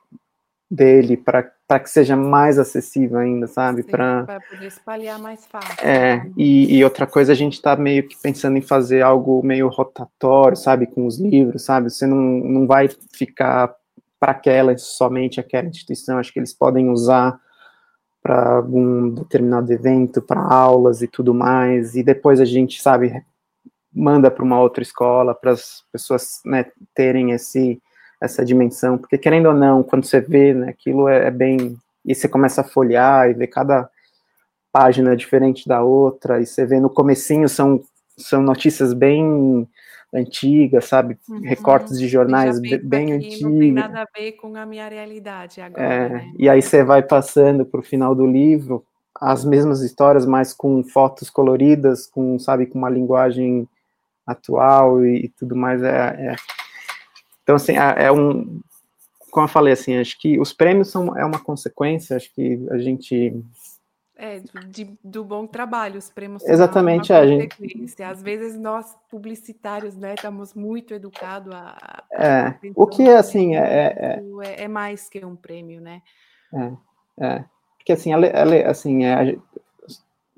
dele 0.71 1.17
para 1.17 1.51
para 1.66 1.81
que 1.81 1.90
seja 1.90 2.16
mais 2.16 2.59
acessível 2.59 3.18
ainda, 3.18 3.46
sabe? 3.46 3.83
Para 3.83 4.40
poder 4.48 4.66
espalhar 4.66 5.18
mais 5.18 5.44
fácil. 5.46 5.85
É, 5.85 6.18
né? 6.18 6.33
e, 6.37 6.76
e, 6.76 6.85
outra 6.85 7.07
coisa, 7.07 7.33
a 7.33 7.35
gente 7.35 7.55
está 7.55 7.74
meio 7.74 8.07
que 8.07 8.16
pensando 8.16 8.57
em 8.57 8.62
fazer 8.62 9.02
algo 9.02 9.42
meio 9.44 9.68
rotatório, 9.68 10.57
sabe? 10.57 10.87
Com 10.87 11.07
os 11.07 11.18
livros, 11.18 11.64
sabe? 11.64 11.90
Você 11.90 12.07
não, 12.07 12.16
não 12.16 12.66
vai 12.66 12.88
ficar 13.12 13.74
para 14.18 14.33
aquela, 14.33 14.76
somente 14.79 15.40
aquela 15.40 15.68
instituição, 15.68 16.18
acho 16.18 16.33
que 16.33 16.38
eles 16.38 16.55
podem 16.55 16.88
usar 16.88 17.38
para 18.22 18.57
algum 18.57 19.11
determinado 19.11 19.72
evento, 19.72 20.22
para 20.22 20.40
aulas 20.40 21.02
e 21.02 21.07
tudo 21.07 21.33
mais, 21.35 21.94
e 21.94 22.02
depois 22.02 22.40
a 22.40 22.44
gente, 22.44 22.81
sabe, 22.81 23.22
manda 23.92 24.31
para 24.31 24.44
uma 24.44 24.61
outra 24.61 24.83
escola, 24.83 25.35
para 25.35 25.52
as 25.52 25.85
pessoas 25.92 26.40
né, 26.44 26.66
terem 26.94 27.33
esse 27.33 27.81
essa 28.20 28.44
dimensão, 28.44 28.96
porque 28.96 29.18
querendo 29.18 29.46
ou 29.46 29.55
não, 29.55 29.83
quando 29.83 30.05
você 30.05 30.20
vê, 30.20 30.55
né, 30.55 30.70
aquilo 30.70 31.09
é, 31.09 31.26
é 31.26 31.31
bem, 31.31 31.76
e 32.05 32.14
você 32.14 32.29
começa 32.29 32.61
a 32.61 32.64
folhear 32.64 33.29
e 33.29 33.35
ver 33.35 33.48
cada 33.48 33.88
página 34.72 35.16
diferente 35.16 35.68
da 35.68 35.83
outra, 35.83 36.40
e 36.40 36.46
você 36.46 36.64
vê 36.64 36.81
no 36.81 36.90
comecinho 36.90 37.48
são, 37.48 37.83
são 38.16 38.42
notícias 38.42 38.92
bem 38.92 39.68
antigas, 40.14 40.87
sabe, 40.87 41.18
uhum. 41.29 41.40
recortes 41.40 41.98
de 41.98 42.09
jornais 42.09 42.59
bem 42.83 43.12
antigos. 43.12 43.40
Não 43.42 43.59
tem 43.59 43.72
nada 43.72 44.02
a 44.02 44.07
ver 44.18 44.33
com 44.33 44.57
a 44.57 44.64
minha 44.64 44.88
realidade 44.88 45.61
agora, 45.61 45.85
é, 45.85 46.09
né? 46.09 46.33
E 46.38 46.48
aí 46.48 46.62
você 46.62 46.83
vai 46.83 47.02
passando 47.02 47.66
para 47.66 47.81
o 47.81 47.83
final 47.83 48.14
do 48.14 48.26
livro, 48.26 48.85
as 49.20 49.44
mesmas 49.44 49.83
histórias, 49.83 50.24
mas 50.24 50.52
com 50.52 50.83
fotos 50.85 51.29
coloridas, 51.29 52.07
com, 52.07 52.38
sabe, 52.38 52.66
com 52.66 52.79
uma 52.79 52.90
linguagem 52.90 53.68
atual 54.26 55.05
e, 55.05 55.24
e 55.24 55.29
tudo 55.29 55.57
mais, 55.57 55.83
é, 55.83 56.33
é 56.33 56.37
então, 57.47 57.55
assim, 57.55 57.75
é 57.77 58.11
um. 58.11 58.61
Como 59.31 59.45
eu 59.45 59.49
falei, 59.49 59.73
assim, 59.73 59.97
acho 59.97 60.19
que 60.19 60.37
os 60.41 60.53
prêmios 60.53 60.91
são 60.91 61.17
é 61.17 61.25
uma 61.25 61.39
consequência, 61.39 62.17
acho 62.17 62.35
que 62.35 62.67
a 62.73 62.79
gente. 62.79 63.41
É, 64.17 64.41
de, 64.67 64.99
do 65.05 65.23
bom 65.23 65.47
trabalho, 65.47 65.97
os 65.97 66.11
prêmios 66.11 66.43
são 66.43 66.53
Exatamente, 66.53 67.13
uma, 67.13 67.21
uma 67.21 67.25
é, 67.25 67.39
gente... 67.39 68.03
Às 68.03 68.21
vezes 68.21 68.59
nós, 68.59 68.97
publicitários, 69.09 69.95
né, 69.95 70.15
estamos 70.15 70.55
muito 70.55 70.93
educados 70.93 71.55
a. 71.55 72.03
É, 72.11 72.55
o 72.75 72.85
que, 72.85 73.09
assim, 73.11 73.55
é, 73.55 73.61
é, 73.61 74.23
é, 74.43 74.65
é. 74.65 74.69
mais 74.69 75.09
que 75.09 75.25
um 75.25 75.37
prêmio, 75.37 75.81
né? 75.81 76.03
É, 76.53 76.73
é. 77.25 77.45
Porque, 77.79 77.93
assim, 77.93 78.13
ela, 78.13 78.27
ela 78.27 78.69
assim, 78.69 79.05
é, 79.05 79.15
a 79.15 79.25
gente 79.25 79.41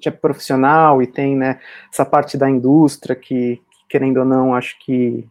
é 0.05 0.11
profissional 0.11 1.01
e 1.03 1.07
tem, 1.07 1.35
né, 1.35 1.59
essa 1.90 2.05
parte 2.05 2.37
da 2.37 2.51
indústria 2.51 3.16
que, 3.16 3.57
que 3.57 3.88
querendo 3.88 4.18
ou 4.18 4.27
não, 4.27 4.55
acho 4.55 4.79
que 4.81 5.27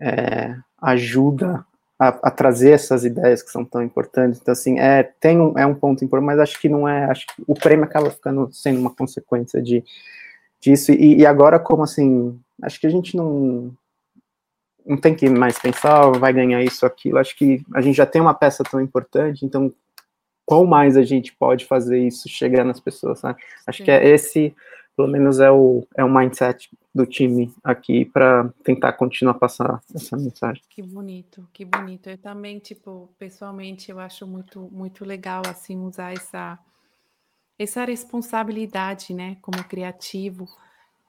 é, 0.00 0.56
ajuda 0.80 1.64
a, 1.98 2.08
a, 2.08 2.30
trazer 2.30 2.70
essas 2.70 3.04
ideias 3.04 3.42
que 3.42 3.50
são 3.50 3.64
tão 3.64 3.82
importantes. 3.82 4.40
Então, 4.40 4.52
assim, 4.52 4.78
é, 4.78 5.02
tem 5.02 5.38
um, 5.38 5.58
é 5.58 5.66
um 5.66 5.74
ponto 5.74 6.02
importante, 6.02 6.26
mas 6.26 6.38
acho 6.38 6.58
que 6.58 6.68
não 6.68 6.88
é, 6.88 7.04
acho 7.04 7.26
que 7.26 7.42
o 7.46 7.54
prêmio 7.54 7.84
acaba 7.84 8.10
ficando 8.10 8.48
sendo 8.52 8.80
uma 8.80 8.94
consequência 8.94 9.60
de, 9.60 9.84
disso, 10.60 10.92
e, 10.92 11.18
e 11.18 11.26
agora, 11.26 11.58
como 11.58 11.82
assim, 11.82 12.40
acho 12.62 12.80
que 12.80 12.86
a 12.86 12.90
gente 12.90 13.14
não, 13.16 13.70
não 14.86 14.96
tem 14.96 15.14
que 15.14 15.28
mais 15.28 15.58
pensar, 15.58 16.06
oh, 16.06 16.12
vai 16.12 16.32
ganhar 16.32 16.62
isso, 16.62 16.86
aquilo, 16.86 17.18
acho 17.18 17.36
que 17.36 17.62
a 17.74 17.82
gente 17.82 17.96
já 17.96 18.06
tem 18.06 18.22
uma 18.22 18.34
peça 18.34 18.64
tão 18.64 18.80
importante, 18.80 19.44
então, 19.44 19.70
qual 20.46 20.66
mais 20.66 20.96
a 20.96 21.02
gente 21.02 21.34
pode 21.36 21.66
fazer 21.66 21.98
isso 21.98 22.28
chegar 22.28 22.64
nas 22.64 22.80
pessoas, 22.80 23.20
sabe? 23.20 23.40
Acho 23.66 23.78
Sim. 23.78 23.84
que 23.84 23.90
é 23.90 24.08
esse 24.08 24.54
pelo 25.00 25.08
menos 25.08 25.40
é 25.40 25.50
o, 25.50 25.86
é 25.96 26.04
o 26.04 26.10
mindset 26.10 26.68
do 26.94 27.06
time 27.06 27.50
aqui 27.64 28.04
para 28.04 28.52
tentar 28.62 28.92
continuar 28.92 29.32
a 29.32 29.38
passar 29.38 29.80
essa 29.94 30.14
mensagem. 30.14 30.62
Que 30.68 30.82
bonito, 30.82 31.48
que 31.54 31.64
bonito. 31.64 32.10
Eu 32.10 32.18
também, 32.18 32.58
tipo, 32.58 33.08
pessoalmente, 33.18 33.90
eu 33.90 33.98
acho 33.98 34.26
muito, 34.26 34.68
muito 34.70 35.02
legal, 35.02 35.40
assim, 35.48 35.78
usar 35.78 36.12
essa, 36.12 36.58
essa 37.58 37.82
responsabilidade, 37.86 39.14
né, 39.14 39.38
como 39.40 39.64
criativo, 39.64 40.46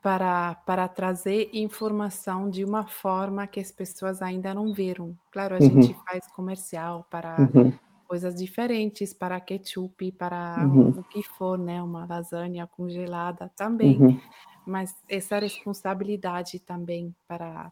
para, 0.01 0.55
para 0.55 0.87
trazer 0.87 1.49
informação 1.51 2.49
de 2.49 2.63
uma 2.63 2.87
forma 2.87 3.45
que 3.45 3.59
as 3.59 3.73
pessoas 3.73 4.21
ainda 4.21 4.53
não 4.53 4.73
viram. 4.73 5.17
Claro, 5.31 5.55
a 5.55 5.59
uhum. 5.59 5.81
gente 5.81 5.97
faz 6.05 6.25
comercial 6.27 7.05
para 7.09 7.35
uhum 7.53 7.73
coisas 8.11 8.35
diferentes 8.35 9.13
para 9.13 9.39
ketchup, 9.39 10.11
para 10.11 10.57
uhum. 10.65 10.89
o 10.89 11.03
que 11.03 11.23
for, 11.23 11.57
né? 11.57 11.81
Uma 11.81 12.05
lasanha 12.05 12.67
congelada 12.67 13.49
também. 13.55 13.97
Uhum. 14.01 14.19
Mas 14.67 14.93
essa 15.07 15.39
responsabilidade 15.39 16.59
também 16.59 17.15
para 17.25 17.71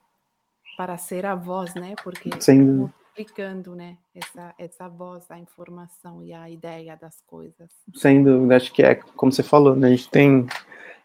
para 0.78 0.98
ser 0.98 1.26
a 1.26 1.36
voz, 1.36 1.76
né? 1.76 1.94
Porque 2.02 2.30
multiplicando, 2.56 3.76
né? 3.76 3.98
Essa 4.16 4.54
essa 4.58 4.88
voz, 4.88 5.30
a 5.30 5.38
informação 5.38 6.24
e 6.24 6.32
a 6.32 6.50
ideia 6.50 6.96
das 6.96 7.20
coisas. 7.28 7.70
Sem 7.94 8.24
dúvida, 8.24 8.56
acho 8.56 8.72
que 8.72 8.82
é 8.82 8.96
como 8.96 9.34
você 9.34 9.44
falou, 9.44 9.76
né? 9.76 9.88
A 9.88 9.92
gente 9.92 10.10
tem 10.10 10.48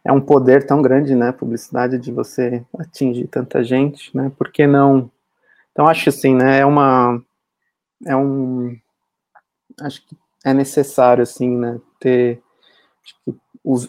é 0.05 0.12
um 0.12 0.20
poder 0.20 0.64
tão 0.64 0.81
grande, 0.81 1.16
né? 1.16 1.33
Publicidade 1.33 1.99
de 1.99 2.12
você 2.12 2.64
atingir 2.79 3.27
tanta 3.27 3.64
gente, 3.64 4.16
né? 4.16 4.31
Por 4.38 4.53
que 4.53 4.64
não? 4.64 5.11
Então 5.73 5.88
acho 5.88 6.09
assim, 6.09 6.37
né? 6.37 6.61
É 6.61 6.64
uma 6.64 7.20
é 8.07 8.14
um 8.14 8.79
acho 9.81 10.07
que 10.07 10.17
é 10.45 10.53
necessário, 10.53 11.23
assim, 11.23 11.57
né, 11.57 11.81
ter, 11.99 12.43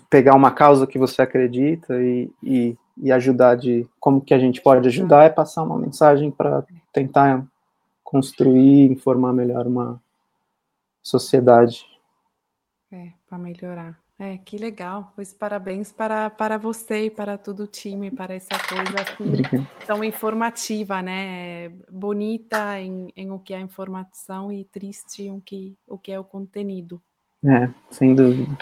pegar 0.10 0.36
uma 0.36 0.52
causa 0.52 0.88
que 0.88 0.98
você 0.98 1.22
acredita 1.22 2.02
e, 2.02 2.32
e, 2.42 2.78
e 2.98 3.12
ajudar 3.12 3.56
de 3.56 3.88
como 4.00 4.22
que 4.22 4.34
a 4.34 4.40
gente 4.40 4.62
pode 4.62 4.88
ajudar 4.88 5.24
é 5.24 5.30
passar 5.30 5.64
uma 5.64 5.78
mensagem 5.78 6.32
para 6.32 6.66
tentar 6.94 7.46
construir, 8.04 8.92
informar 8.92 9.34
melhor 9.34 9.68
uma 9.68 10.02
sociedade. 11.04 11.86
É, 12.92 13.12
para 13.28 13.38
melhorar. 13.38 14.05
É, 14.18 14.38
que 14.38 14.58
legal. 14.58 15.12
Pois 15.14 15.34
parabéns 15.34 15.92
para, 15.92 16.30
para 16.30 16.58
você 16.58 17.06
e 17.06 17.10
para 17.10 17.38
todo 17.38 17.64
o 17.64 17.68
time, 17.68 18.10
para 18.10 18.34
essa 18.34 18.58
coisa 18.70 19.02
assim, 19.02 19.66
tão 19.86 20.04
informativa, 20.04 21.02
né? 21.02 21.70
Bonita 21.92 22.80
em, 22.80 23.12
em 23.16 23.30
o 23.32 23.40
que 23.40 23.54
é 23.54 23.58
a 23.58 23.62
informação 23.62 24.52
e 24.52 24.64
triste 24.64 25.24
em 25.24 25.32
o 25.32 25.42
que, 25.42 25.78
o 25.86 25.98
que 25.98 26.14
é 26.14 26.20
o 26.20 26.24
conteúdo. 26.24 27.02
É, 27.44 27.70
sem 27.92 28.16
dúvida. 28.16 28.58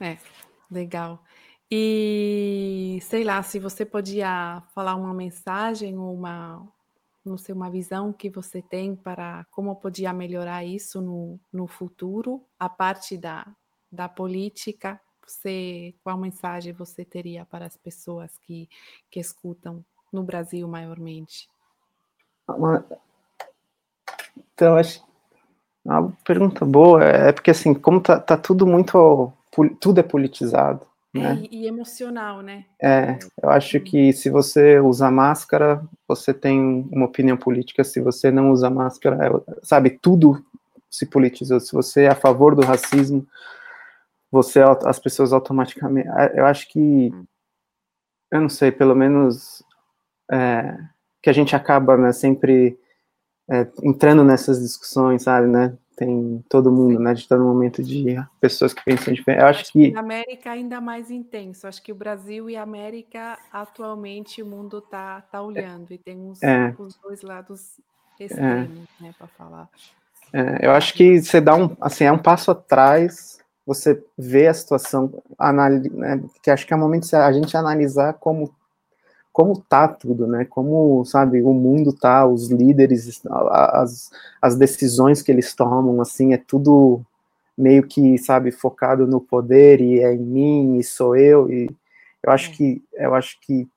É, 0.00 0.16
legal. 0.70 1.22
E 1.70 2.98
sei 3.02 3.24
lá, 3.24 3.42
se 3.42 3.58
você 3.58 3.84
podia 3.84 4.62
falar 4.74 4.94
uma 4.94 5.12
mensagem 5.12 5.98
ou 5.98 6.14
uma, 6.14 6.66
não 7.24 7.36
sei, 7.36 7.54
uma 7.54 7.70
visão 7.70 8.12
que 8.12 8.30
você 8.30 8.62
tem 8.62 8.96
para 8.96 9.44
como 9.50 9.76
podia 9.76 10.12
melhorar 10.14 10.64
isso 10.64 11.02
no, 11.02 11.38
no 11.52 11.66
futuro, 11.66 12.42
a 12.58 12.68
parte 12.68 13.16
da, 13.18 13.46
da 13.94 14.08
política, 14.08 15.00
você, 15.26 15.94
qual 16.02 16.18
mensagem 16.18 16.72
você 16.72 17.04
teria 17.04 17.44
para 17.44 17.64
as 17.64 17.76
pessoas 17.76 18.36
que, 18.38 18.68
que 19.10 19.18
escutam 19.18 19.84
no 20.12 20.22
Brasil 20.22 20.68
maiormente? 20.68 21.48
Então, 24.54 24.76
acho 24.76 25.02
uma 25.84 26.12
pergunta 26.24 26.64
boa, 26.64 27.04
é 27.04 27.32
porque 27.32 27.50
assim, 27.50 27.74
como 27.74 28.00
tá, 28.00 28.18
tá 28.18 28.36
tudo 28.36 28.66
muito, 28.66 29.32
tudo 29.80 30.00
é 30.00 30.02
politizado, 30.02 30.86
né? 31.12 31.42
É, 31.42 31.48
e, 31.54 31.66
emocional, 31.66 32.40
né? 32.40 32.64
É, 32.82 33.18
eu 33.42 33.50
acho 33.50 33.78
que 33.80 34.12
se 34.12 34.30
você 34.30 34.80
usa 34.80 35.10
máscara, 35.10 35.82
você 36.08 36.34
tem 36.34 36.88
uma 36.90 37.06
opinião 37.06 37.36
política, 37.36 37.84
se 37.84 38.00
você 38.00 38.30
não 38.30 38.50
usa 38.50 38.68
máscara, 38.68 39.26
é, 39.26 39.54
sabe, 39.62 39.90
tudo 39.90 40.44
se 40.90 41.06
politizou. 41.06 41.60
Se 41.60 41.72
você 41.72 42.02
é 42.02 42.08
a 42.08 42.14
favor 42.14 42.54
do 42.54 42.62
racismo, 42.62 43.26
você, 44.34 44.60
as 44.60 44.98
pessoas 44.98 45.32
automaticamente, 45.32 46.08
eu 46.34 46.44
acho 46.44 46.68
que, 46.68 47.12
eu 48.30 48.40
não 48.40 48.48
sei, 48.48 48.72
pelo 48.72 48.94
menos, 48.94 49.62
é, 50.30 50.76
que 51.22 51.30
a 51.30 51.32
gente 51.32 51.54
acaba, 51.54 51.96
né, 51.96 52.12
sempre 52.12 52.76
é, 53.48 53.66
entrando 53.82 54.24
nessas 54.24 54.60
discussões, 54.60 55.22
sabe, 55.22 55.46
né, 55.46 55.78
tem 55.96 56.44
todo 56.48 56.72
mundo, 56.72 56.98
né? 56.98 57.12
A 57.12 57.14
gente 57.14 57.22
está 57.22 57.36
num 57.36 57.46
momento 57.46 57.80
de 57.80 58.16
pessoas 58.40 58.74
que 58.74 58.84
pensam 58.84 59.14
diferente. 59.14 59.40
Eu 59.40 59.46
acho, 59.46 59.60
acho 59.60 59.72
que. 59.72 59.92
Na 59.92 60.00
América 60.00 60.50
ainda 60.50 60.80
mais 60.80 61.08
intenso. 61.08 61.68
Acho 61.68 61.80
que 61.80 61.92
o 61.92 61.94
Brasil 61.94 62.50
e 62.50 62.56
a 62.56 62.62
América, 62.62 63.38
atualmente, 63.52 64.42
o 64.42 64.46
mundo 64.46 64.80
tá, 64.80 65.20
tá 65.20 65.40
olhando 65.40 65.92
e 65.92 65.98
tem 65.98 66.28
os, 66.28 66.42
é. 66.42 66.74
os 66.76 66.96
dois 66.96 67.22
lados 67.22 67.78
extremos, 68.18 68.88
é. 69.00 69.04
né, 69.04 69.14
para 69.16 69.28
falar. 69.28 69.68
É, 70.32 70.66
eu 70.66 70.72
acho 70.72 70.94
que 70.94 71.22
você 71.22 71.40
dá 71.40 71.54
um, 71.54 71.76
assim, 71.80 72.04
é 72.04 72.10
um 72.10 72.18
passo 72.18 72.50
atrás, 72.50 73.38
você 73.66 74.02
vê 74.16 74.46
a 74.46 74.54
situação, 74.54 75.22
né, 75.94 76.22
que 76.42 76.50
acho 76.50 76.66
que 76.66 76.72
é 76.72 76.76
o 76.76 76.80
momento 76.80 77.08
de 77.08 77.16
a 77.16 77.32
gente 77.32 77.56
analisar 77.56 78.14
como 78.14 78.54
como 79.32 79.60
tá 79.60 79.88
tudo, 79.88 80.28
né? 80.28 80.44
Como, 80.44 81.04
sabe, 81.04 81.42
o 81.42 81.52
mundo 81.52 81.92
tá, 81.92 82.24
os 82.24 82.52
líderes, 82.52 83.20
as, 83.50 84.08
as 84.40 84.54
decisões 84.54 85.22
que 85.22 85.32
eles 85.32 85.52
tomam, 85.56 86.00
assim, 86.00 86.32
é 86.32 86.36
tudo 86.38 87.04
meio 87.58 87.82
que, 87.84 88.16
sabe, 88.16 88.52
focado 88.52 89.08
no 89.08 89.20
poder 89.20 89.80
e 89.80 90.00
é 90.00 90.14
em 90.14 90.18
mim 90.20 90.78
e 90.78 90.84
sou 90.84 91.16
eu 91.16 91.50
e 91.50 91.68
eu 92.22 92.32
acho 92.32 92.50
é. 92.50 92.54
que 92.54 92.84
eu 92.92 93.14
acho 93.14 93.40
que 93.40 93.68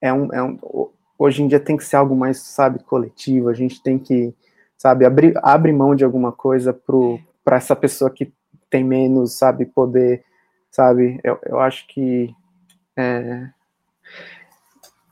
é 0.00 0.12
um, 0.12 0.32
é 0.32 0.42
um 0.42 0.58
hoje 1.18 1.42
em 1.42 1.48
dia 1.48 1.60
tem 1.60 1.76
que 1.76 1.84
ser 1.84 1.96
algo 1.96 2.14
mais, 2.14 2.38
sabe, 2.38 2.80
coletivo, 2.84 3.48
a 3.48 3.54
gente 3.54 3.82
tem 3.82 3.98
que, 3.98 4.32
sabe, 4.78 5.04
abrir 5.04 5.34
abre 5.42 5.72
mão 5.72 5.96
de 5.96 6.04
alguma 6.04 6.30
coisa 6.30 6.72
pro 6.72 7.16
é. 7.16 7.24
para 7.44 7.56
essa 7.56 7.74
pessoa 7.74 8.08
que 8.08 8.32
tem 8.74 8.82
menos, 8.82 9.34
sabe, 9.34 9.66
poder, 9.66 10.24
sabe? 10.68 11.20
Eu, 11.22 11.38
eu 11.44 11.60
acho 11.60 11.86
que 11.86 12.34
é, 12.96 13.48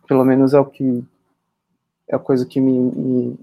pelo 0.05 0.25
menos 0.25 0.53
é 0.53 0.59
o 0.59 0.65
que 0.65 1.05
é 2.09 2.17
a 2.17 2.19
coisa 2.19 2.45
que 2.45 2.61
me, 2.61 2.73
me, 2.73 3.39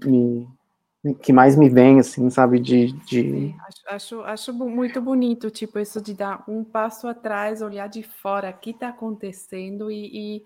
me 1.02 1.14
que 1.22 1.32
mais 1.32 1.56
me 1.56 1.70
vem, 1.70 1.98
assim, 1.98 2.28
sabe, 2.28 2.60
de... 2.60 2.92
de... 3.06 3.54
Acho, 3.88 4.20
acho, 4.20 4.52
muito 4.52 5.00
bonito, 5.00 5.50
tipo, 5.50 5.78
isso 5.78 5.98
de 6.02 6.12
dar 6.12 6.44
um 6.46 6.62
passo 6.62 7.08
atrás, 7.08 7.62
olhar 7.62 7.88
de 7.88 8.02
fora, 8.02 8.50
o 8.50 8.60
que 8.60 8.72
está 8.72 8.90
acontecendo 8.90 9.90
e, 9.90 10.36
e, 10.36 10.44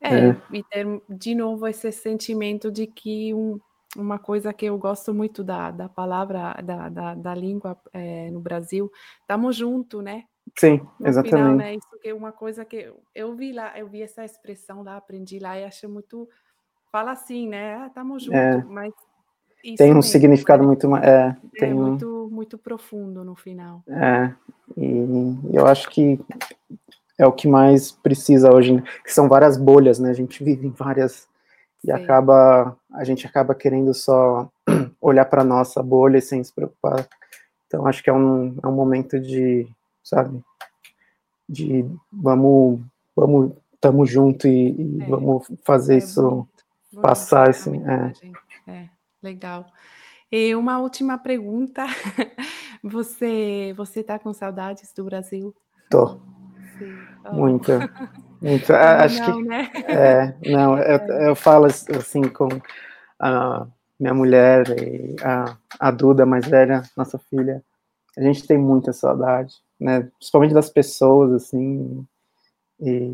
é, 0.00 0.28
é. 0.28 0.36
e 0.52 0.62
ter 0.62 1.02
de 1.08 1.34
novo 1.34 1.66
esse 1.66 1.90
sentimento 1.90 2.70
de 2.70 2.86
que 2.86 3.34
um, 3.34 3.58
uma 3.96 4.18
coisa 4.18 4.52
que 4.52 4.66
eu 4.66 4.78
gosto 4.78 5.12
muito 5.14 5.42
da, 5.42 5.70
da 5.70 5.88
palavra, 5.88 6.54
da, 6.62 6.88
da, 6.88 7.14
da 7.14 7.34
língua 7.34 7.76
é, 7.92 8.30
no 8.30 8.40
Brasil, 8.40 8.90
estamos 9.20 9.56
juntos, 9.56 10.02
né? 10.02 10.24
Sim, 10.58 10.80
no 11.00 11.08
exatamente. 11.08 11.36
Final, 11.36 11.56
né? 11.56 11.74
Isso 11.74 12.00
que 12.00 12.08
é 12.08 12.14
uma 12.14 12.32
coisa 12.32 12.64
que 12.64 12.92
eu 13.14 13.34
vi 13.34 13.52
lá, 13.52 13.78
eu 13.78 13.88
vi 13.88 14.02
essa 14.02 14.24
expressão 14.24 14.82
lá, 14.82 14.96
aprendi 14.96 15.38
lá 15.38 15.58
e 15.58 15.64
achei 15.64 15.88
muito. 15.88 16.28
Fala 16.92 17.12
assim, 17.12 17.48
né? 17.48 17.74
Ah, 17.74 17.86
estamos 17.88 18.22
juntos, 18.22 18.38
é. 18.38 18.64
mas. 18.64 18.92
tem 19.62 19.90
um 19.90 19.96
mesmo, 19.96 20.02
significado 20.02 20.62
né? 20.62 20.66
muito. 20.68 20.96
É, 20.96 21.36
é 21.56 21.58
tem 21.58 21.74
muito, 21.74 22.28
muito 22.30 22.56
profundo 22.56 23.24
no 23.24 23.34
final. 23.34 23.82
É, 23.88 24.32
e 24.76 25.36
eu 25.52 25.66
acho 25.66 25.90
que 25.90 26.18
é 27.18 27.26
o 27.26 27.32
que 27.32 27.48
mais 27.48 27.90
precisa 27.90 28.54
hoje, 28.54 28.82
que 29.04 29.12
são 29.12 29.28
várias 29.28 29.56
bolhas, 29.56 29.98
né? 29.98 30.10
A 30.10 30.14
gente 30.14 30.42
vive 30.44 30.66
em 30.66 30.70
várias. 30.70 31.28
E 31.86 31.92
acaba. 31.92 32.76
A 32.92 33.04
gente 33.04 33.26
acaba 33.26 33.54
querendo 33.54 33.94
só 33.94 34.50
olhar 35.00 35.24
para 35.24 35.44
nossa 35.44 35.82
bolha 35.82 36.20
sem 36.20 36.42
se 36.42 36.52
preocupar. 36.52 37.06
Então, 37.66 37.86
acho 37.86 38.02
que 38.02 38.10
é 38.10 38.12
um, 38.12 38.56
é 38.62 38.66
um 38.66 38.72
momento 38.72 39.18
de 39.20 39.68
sabe? 40.02 40.40
De 41.48 41.84
vamos, 42.12 42.80
vamos, 43.14 43.52
estamos 43.74 44.10
junto 44.10 44.46
e, 44.46 44.70
e 44.70 45.02
é, 45.02 45.06
vamos 45.06 45.46
fazer 45.64 45.94
é 45.94 45.98
isso 45.98 46.22
bonito, 46.22 47.02
passar 47.02 47.50
assim. 47.50 47.82
É. 47.86 48.70
é, 48.70 48.88
legal. 49.22 49.66
E 50.30 50.54
uma 50.54 50.78
última 50.78 51.18
pergunta. 51.18 51.84
Você, 52.82 53.74
você 53.76 54.00
tá 54.00 54.16
com 54.16 54.32
saudades 54.32 54.92
do 54.92 55.04
Brasil? 55.04 55.52
Tô. 55.90 56.20
Oh. 57.24 57.34
Muita. 57.34 57.90
Muita. 58.40 59.04
Acho 59.04 59.20
não, 59.20 59.42
que. 59.42 59.48
Né? 59.48 59.70
É, 59.88 60.34
não, 60.50 60.78
eu, 60.78 60.96
é. 60.96 61.28
eu 61.30 61.36
falo 61.36 61.66
assim 61.66 62.22
com 62.22 62.48
a 63.20 63.66
minha 63.98 64.14
mulher 64.14 64.64
e 64.80 65.16
a, 65.22 65.56
a 65.80 65.90
Duda, 65.90 66.26
mais 66.26 66.46
velha, 66.46 66.82
nossa 66.96 67.18
filha. 67.18 67.62
A 68.16 68.22
gente 68.22 68.46
tem 68.46 68.58
muita 68.58 68.92
saudade 68.92 69.54
né? 69.80 70.08
Principalmente 70.18 70.54
das 70.54 70.70
pessoas, 70.70 71.32
assim. 71.32 72.04
E, 72.80 73.12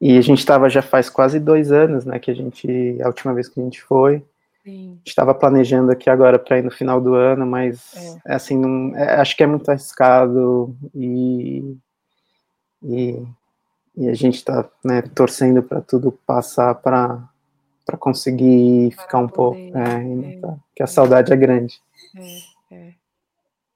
e 0.00 0.18
a 0.18 0.20
gente 0.20 0.38
estava 0.38 0.68
já 0.68 0.82
faz 0.82 1.10
quase 1.10 1.38
dois 1.38 1.70
anos, 1.72 2.04
né? 2.04 2.18
Que 2.18 2.30
a 2.30 2.34
gente, 2.34 2.98
a 3.02 3.08
última 3.08 3.34
vez 3.34 3.48
que 3.48 3.60
a 3.60 3.64
gente 3.64 3.82
foi. 3.82 4.24
Sim. 4.62 4.92
A 4.92 4.96
gente 4.96 5.08
estava 5.08 5.34
planejando 5.34 5.92
aqui 5.92 6.08
agora 6.08 6.38
para 6.38 6.58
ir 6.58 6.62
no 6.62 6.70
final 6.70 7.00
do 7.00 7.14
ano, 7.14 7.46
mas 7.46 7.94
é 8.26 8.34
assim, 8.34 8.58
não, 8.58 8.96
é, 8.96 9.20
acho 9.20 9.36
que 9.36 9.42
é 9.42 9.46
muito 9.46 9.68
arriscado 9.68 10.74
e, 10.94 11.76
e, 12.84 13.26
e 13.96 14.08
a 14.08 14.14
gente 14.14 14.36
está 14.36 14.68
né, 14.84 15.02
torcendo 15.02 15.62
para 15.62 15.80
tudo 15.80 16.12
passar 16.12 16.74
para 16.74 17.28
para 17.84 17.98
conseguir 17.98 18.92
ficar 18.92 19.18
um 19.18 19.28
pouco, 19.28 19.58
é, 19.58 20.38
é, 20.38 20.56
que 20.74 20.82
a 20.82 20.86
saudade 20.86 21.32
é 21.32 21.36
grande. 21.36 21.82
É, 22.70 22.74
é. 22.74 22.94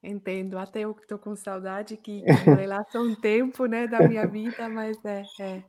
Entendo, 0.02 0.58
até 0.58 0.80
eu 0.80 0.94
que 0.94 1.02
estou 1.02 1.18
com 1.18 1.36
saudade, 1.36 1.96
que, 1.96 2.24
lá 2.66 2.84
um 2.94 3.14
tempo, 3.14 3.66
né, 3.66 3.86
da 3.86 4.08
minha 4.08 4.26
vida, 4.26 4.68
mas 4.68 4.96
é, 5.04 5.22
é, 5.40 5.62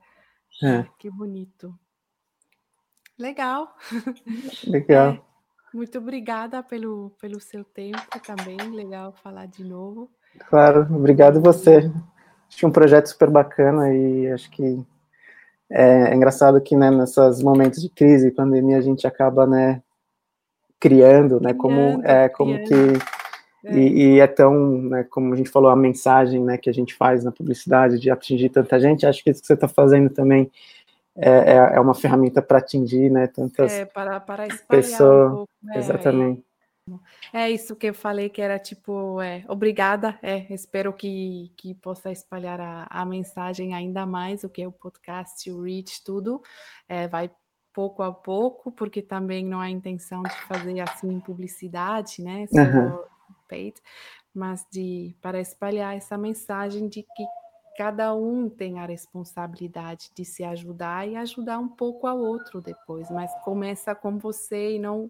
é. 0.64 0.86
que 0.98 1.10
bonito. 1.10 1.78
Legal. 3.18 3.76
Legal. 4.66 5.14
É, 5.14 5.22
muito 5.74 5.98
obrigada 5.98 6.64
pelo, 6.64 7.12
pelo 7.20 7.40
seu 7.42 7.66
tempo 7.66 8.20
também, 8.26 8.58
legal 8.72 9.12
falar 9.12 9.48
de 9.48 9.64
novo. 9.64 10.10
Claro, 10.48 10.88
obrigado 10.96 11.42
você. 11.42 11.92
Acho 12.50 12.68
um 12.68 12.72
projeto 12.72 13.08
super 13.08 13.30
bacana 13.30 13.94
e 13.94 14.32
acho 14.32 14.50
que 14.50 14.84
é, 15.70 16.12
é 16.12 16.16
engraçado 16.16 16.60
que, 16.62 16.76
né, 16.76 16.90
nesses 16.90 17.44
momentos 17.44 17.82
de 17.82 17.90
crise, 17.90 18.32
pandemia, 18.32 18.78
a 18.78 18.82
gente 18.82 19.06
acaba, 19.06 19.46
né, 19.46 19.82
criando, 20.80 21.40
né, 21.40 21.54
como, 21.54 22.02
é, 22.04 22.28
como 22.30 22.58
que 22.64 22.74
é. 22.74 23.74
E, 23.78 24.16
e, 24.16 24.20
é 24.20 24.28
tão, 24.28 24.82
né, 24.84 25.06
como 25.10 25.34
a 25.34 25.38
gente 25.38 25.50
falou, 25.50 25.70
a 25.70 25.76
mensagem 25.76 26.42
né, 26.42 26.58
que 26.58 26.70
a 26.70 26.74
gente 26.74 26.96
faz 26.96 27.26
na 27.26 27.32
publicidade 27.32 28.00
de 28.00 28.10
atingir 28.10 28.50
tanta 28.50 28.80
gente, 28.80 29.06
acho 29.06 29.22
que 29.22 29.30
isso 29.30 29.42
que 29.42 29.48
você 29.48 29.54
está 29.54 29.68
fazendo 29.68 30.10
também 30.10 30.50
é, 31.18 31.30
é, 31.30 31.56
é, 31.76 31.80
uma 31.80 31.94
ferramenta 31.94 32.42
para 32.42 32.60
atingir 32.60 33.10
né, 33.10 33.28
tantas 33.28 33.74
é, 33.74 33.86
para, 33.86 34.20
para 34.22 34.48
pessoas. 34.70 35.32
Um 35.32 35.36
pouco, 35.36 35.52
né, 35.62 35.78
exatamente. 35.78 36.44
É 37.34 37.50
isso 37.50 37.76
que 37.76 37.88
eu 37.88 37.94
falei 37.94 38.30
que 38.30 38.42
era 38.42 38.58
tipo, 38.58 39.22
é, 39.22 39.44
obrigada, 39.48 40.18
é, 40.22 40.52
espero 40.54 40.94
que, 40.94 41.52
que 41.58 41.74
possa 41.76 42.12
espalhar 42.12 42.60
a, 42.60 42.88
a 42.90 43.06
mensagem 43.06 43.74
ainda 43.74 44.06
mais, 44.06 44.44
o 44.44 44.50
que 44.50 44.62
é 44.62 44.68
o 44.68 44.72
podcast, 44.72 45.52
o 45.52 45.62
reach, 45.64 46.04
tudo, 46.04 46.42
é, 46.88 47.08
vai 47.08 47.30
pouco 47.74 48.02
a 48.02 48.12
pouco, 48.12 48.72
porque 48.72 49.02
também 49.02 49.46
não 49.46 49.60
há 49.60 49.70
intenção 49.70 50.24
de 50.24 50.36
fazer 50.42 50.80
assim 50.82 51.20
publicidade, 51.20 52.22
né, 52.22 52.46
uhum. 52.52 53.04
paid, 53.48 53.76
mas 54.34 54.66
de, 54.72 55.16
para 55.22 55.40
espalhar 55.40 55.96
essa 55.96 56.18
mensagem 56.18 56.88
de 56.88 57.04
que 57.04 57.26
cada 57.78 58.14
um 58.14 58.50
tem 58.50 58.78
a 58.78 58.86
responsabilidade 58.86 60.12
de 60.14 60.26
se 60.26 60.44
ajudar 60.44 61.08
e 61.08 61.16
ajudar 61.16 61.60
um 61.60 61.70
pouco 61.70 62.08
ao 62.08 62.20
outro 62.20 62.60
depois, 62.60 63.10
mas 63.10 63.34
começa 63.46 63.96
com 63.96 64.18
você 64.18 64.76
e 64.76 64.80
não 64.80 65.10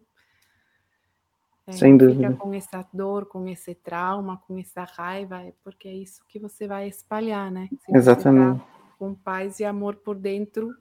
é, 1.70 1.72
Sem 1.74 1.96
dúvida. 1.96 2.30
Fica 2.30 2.40
com 2.40 2.54
essa 2.54 2.86
dor, 2.92 3.26
com 3.28 3.48
esse 3.48 3.76
trauma, 3.76 4.42
com 4.48 4.58
essa 4.58 4.84
raiva, 4.84 5.42
é 5.44 5.54
porque 5.64 5.88
é 5.88 5.94
isso 5.94 6.22
que 6.28 6.40
você 6.40 6.68
vai 6.68 6.88
espalhar, 6.88 7.52
né? 7.52 7.70
Se 7.86 7.96
Exatamente. 7.96 8.60
Tá 8.60 8.66
com 8.98 9.14
paz 9.14 9.60
e 9.60 9.66
amor 9.66 9.96
por 9.98 10.16
dentro, 10.16 10.76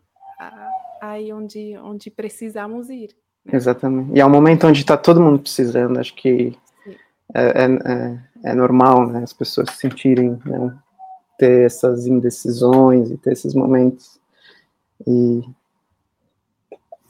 aí 1.00 1.32
onde, 1.32 1.76
onde 1.78 2.10
precisamos 2.10 2.88
ir. 2.88 3.14
Né? 3.44 3.52
Exatamente. 3.54 4.16
E 4.16 4.20
é 4.20 4.26
um 4.26 4.30
momento 4.30 4.66
onde 4.66 4.80
está 4.80 4.96
todo 4.96 5.20
mundo 5.20 5.40
precisando, 5.40 6.00
acho 6.00 6.14
que 6.14 6.58
é, 7.34 7.42
é, 7.42 7.64
é, 7.64 8.50
é, 8.50 8.54
normal, 8.54 9.06
né? 9.06 9.22
As 9.22 9.32
pessoas 9.32 9.70
se 9.70 9.76
sentirem, 9.76 10.38
né? 10.44 10.76
ter 11.38 11.66
essas 11.66 12.06
indecisões 12.06 13.10
e 13.10 13.18
ter 13.18 13.32
esses 13.32 13.54
momentos. 13.54 14.18
E 15.06 15.42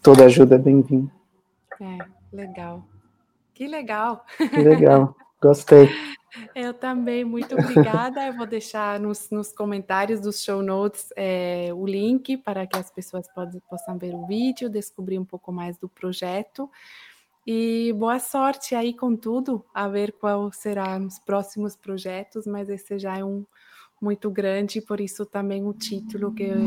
toda 0.03 0.25
ajuda 0.25 0.57
é 0.57 0.59
bem-vinda. 0.59 1.11
É, 1.81 1.99
legal. 2.33 2.85
Que 3.59 3.67
legal. 3.67 4.25
Que 4.37 4.63
legal. 4.63 5.17
Gostei. 5.43 5.89
Eu 6.55 6.73
também, 6.73 7.25
muito 7.25 7.57
obrigada. 7.57 8.25
Eu 8.25 8.37
vou 8.37 8.47
deixar 8.47 9.01
nos, 9.01 9.29
nos 9.31 9.51
comentários 9.51 10.21
dos 10.21 10.45
show 10.45 10.63
notes 10.63 11.09
é, 11.17 11.71
o 11.75 11.85
link 11.85 12.37
para 12.37 12.69
que 12.69 12.79
as 12.79 12.89
pessoas 12.89 13.27
possam 13.69 13.99
ver 13.99 14.15
o 14.15 14.27
vídeo, 14.29 14.71
descobrir 14.71 15.19
um 15.19 15.25
pouco 15.25 15.51
mais 15.51 15.77
do 15.77 15.89
projeto. 15.89 16.71
E 17.45 17.93
boa 17.99 18.21
sorte 18.21 18.77
aí 18.77 18.95
com 18.95 19.17
tudo, 19.17 19.65
a 19.75 19.89
ver 19.89 20.13
qual 20.13 20.53
serão 20.53 21.07
os 21.07 21.19
próximos 21.19 21.75
projetos, 21.75 22.47
mas 22.47 22.69
esse 22.69 22.97
já 22.97 23.19
é 23.19 23.25
um 23.25 23.45
muito 24.01 24.31
grande, 24.31 24.81
por 24.81 25.01
isso 25.01 25.27
também 25.27 25.67
o 25.67 25.73
título 25.73 26.33
que 26.33 26.45
eu, 26.45 26.59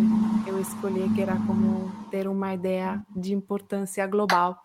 eu 0.45 0.59
escolhi, 0.59 1.09
que 1.15 1.21
era 1.21 1.37
como 1.47 1.89
ter 2.09 2.27
uma 2.27 2.53
ideia 2.53 3.01
de 3.15 3.33
importância 3.33 4.05
global, 4.05 4.61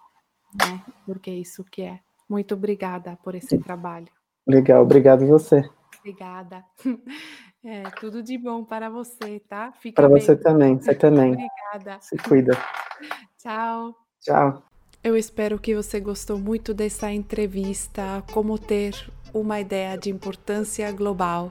né? 0.53 0.83
Porque 1.05 1.31
é 1.31 1.35
isso 1.35 1.62
que 1.62 1.83
é. 1.83 2.01
Muito 2.29 2.55
obrigada 2.55 3.17
por 3.23 3.35
esse 3.35 3.59
trabalho. 3.59 4.09
Legal, 4.47 4.83
obrigado 4.83 5.27
você. 5.27 5.69
Obrigada. 5.99 6.65
É, 7.69 7.83
tudo 7.99 8.23
de 8.23 8.39
bom 8.39 8.62
para 8.62 8.89
você, 8.89 9.41
tá? 9.41 9.73
Para 9.93 10.07
você 10.07 10.37
também, 10.37 10.77
você 10.79 10.95
também. 10.95 11.33
Obrigada. 11.33 12.01
Se 12.01 12.17
cuida. 12.17 12.53
Tchau. 13.43 13.93
Tchau. 14.21 14.62
Eu 15.03 15.17
espero 15.17 15.59
que 15.59 15.75
você 15.75 15.99
gostou 15.99 16.39
muito 16.39 16.73
dessa 16.73 17.11
entrevista, 17.11 18.23
como 18.33 18.57
ter 18.57 18.95
uma 19.35 19.59
ideia 19.59 19.99
de 19.99 20.11
importância 20.11 20.93
global. 20.93 21.49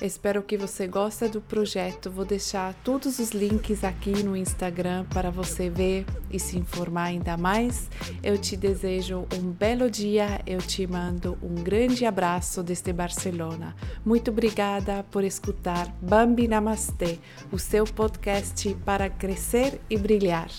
Espero 0.00 0.42
que 0.42 0.56
você 0.56 0.86
goste 0.86 1.26
do 1.28 1.40
projeto. 1.40 2.10
Vou 2.10 2.24
deixar 2.24 2.74
todos 2.84 3.18
os 3.18 3.30
links 3.30 3.82
aqui 3.82 4.22
no 4.22 4.36
Instagram 4.36 5.04
para 5.06 5.30
você 5.30 5.70
ver 5.70 6.04
e 6.30 6.38
se 6.38 6.58
informar 6.58 7.04
ainda 7.04 7.36
mais. 7.36 7.88
Eu 8.22 8.36
te 8.36 8.56
desejo 8.56 9.26
um 9.34 9.50
belo 9.50 9.90
dia. 9.90 10.40
Eu 10.46 10.58
te 10.58 10.86
mando 10.86 11.38
um 11.42 11.54
grande 11.54 12.04
abraço 12.04 12.62
desde 12.62 12.92
Barcelona. 12.92 13.74
Muito 14.04 14.30
obrigada 14.30 15.04
por 15.10 15.24
escutar 15.24 15.88
Bambi 16.00 16.46
Namastê, 16.46 17.18
o 17.50 17.58
seu 17.58 17.84
podcast 17.84 18.74
para 18.84 19.08
crescer 19.08 19.80
e 19.88 19.96
brilhar. 19.96 20.50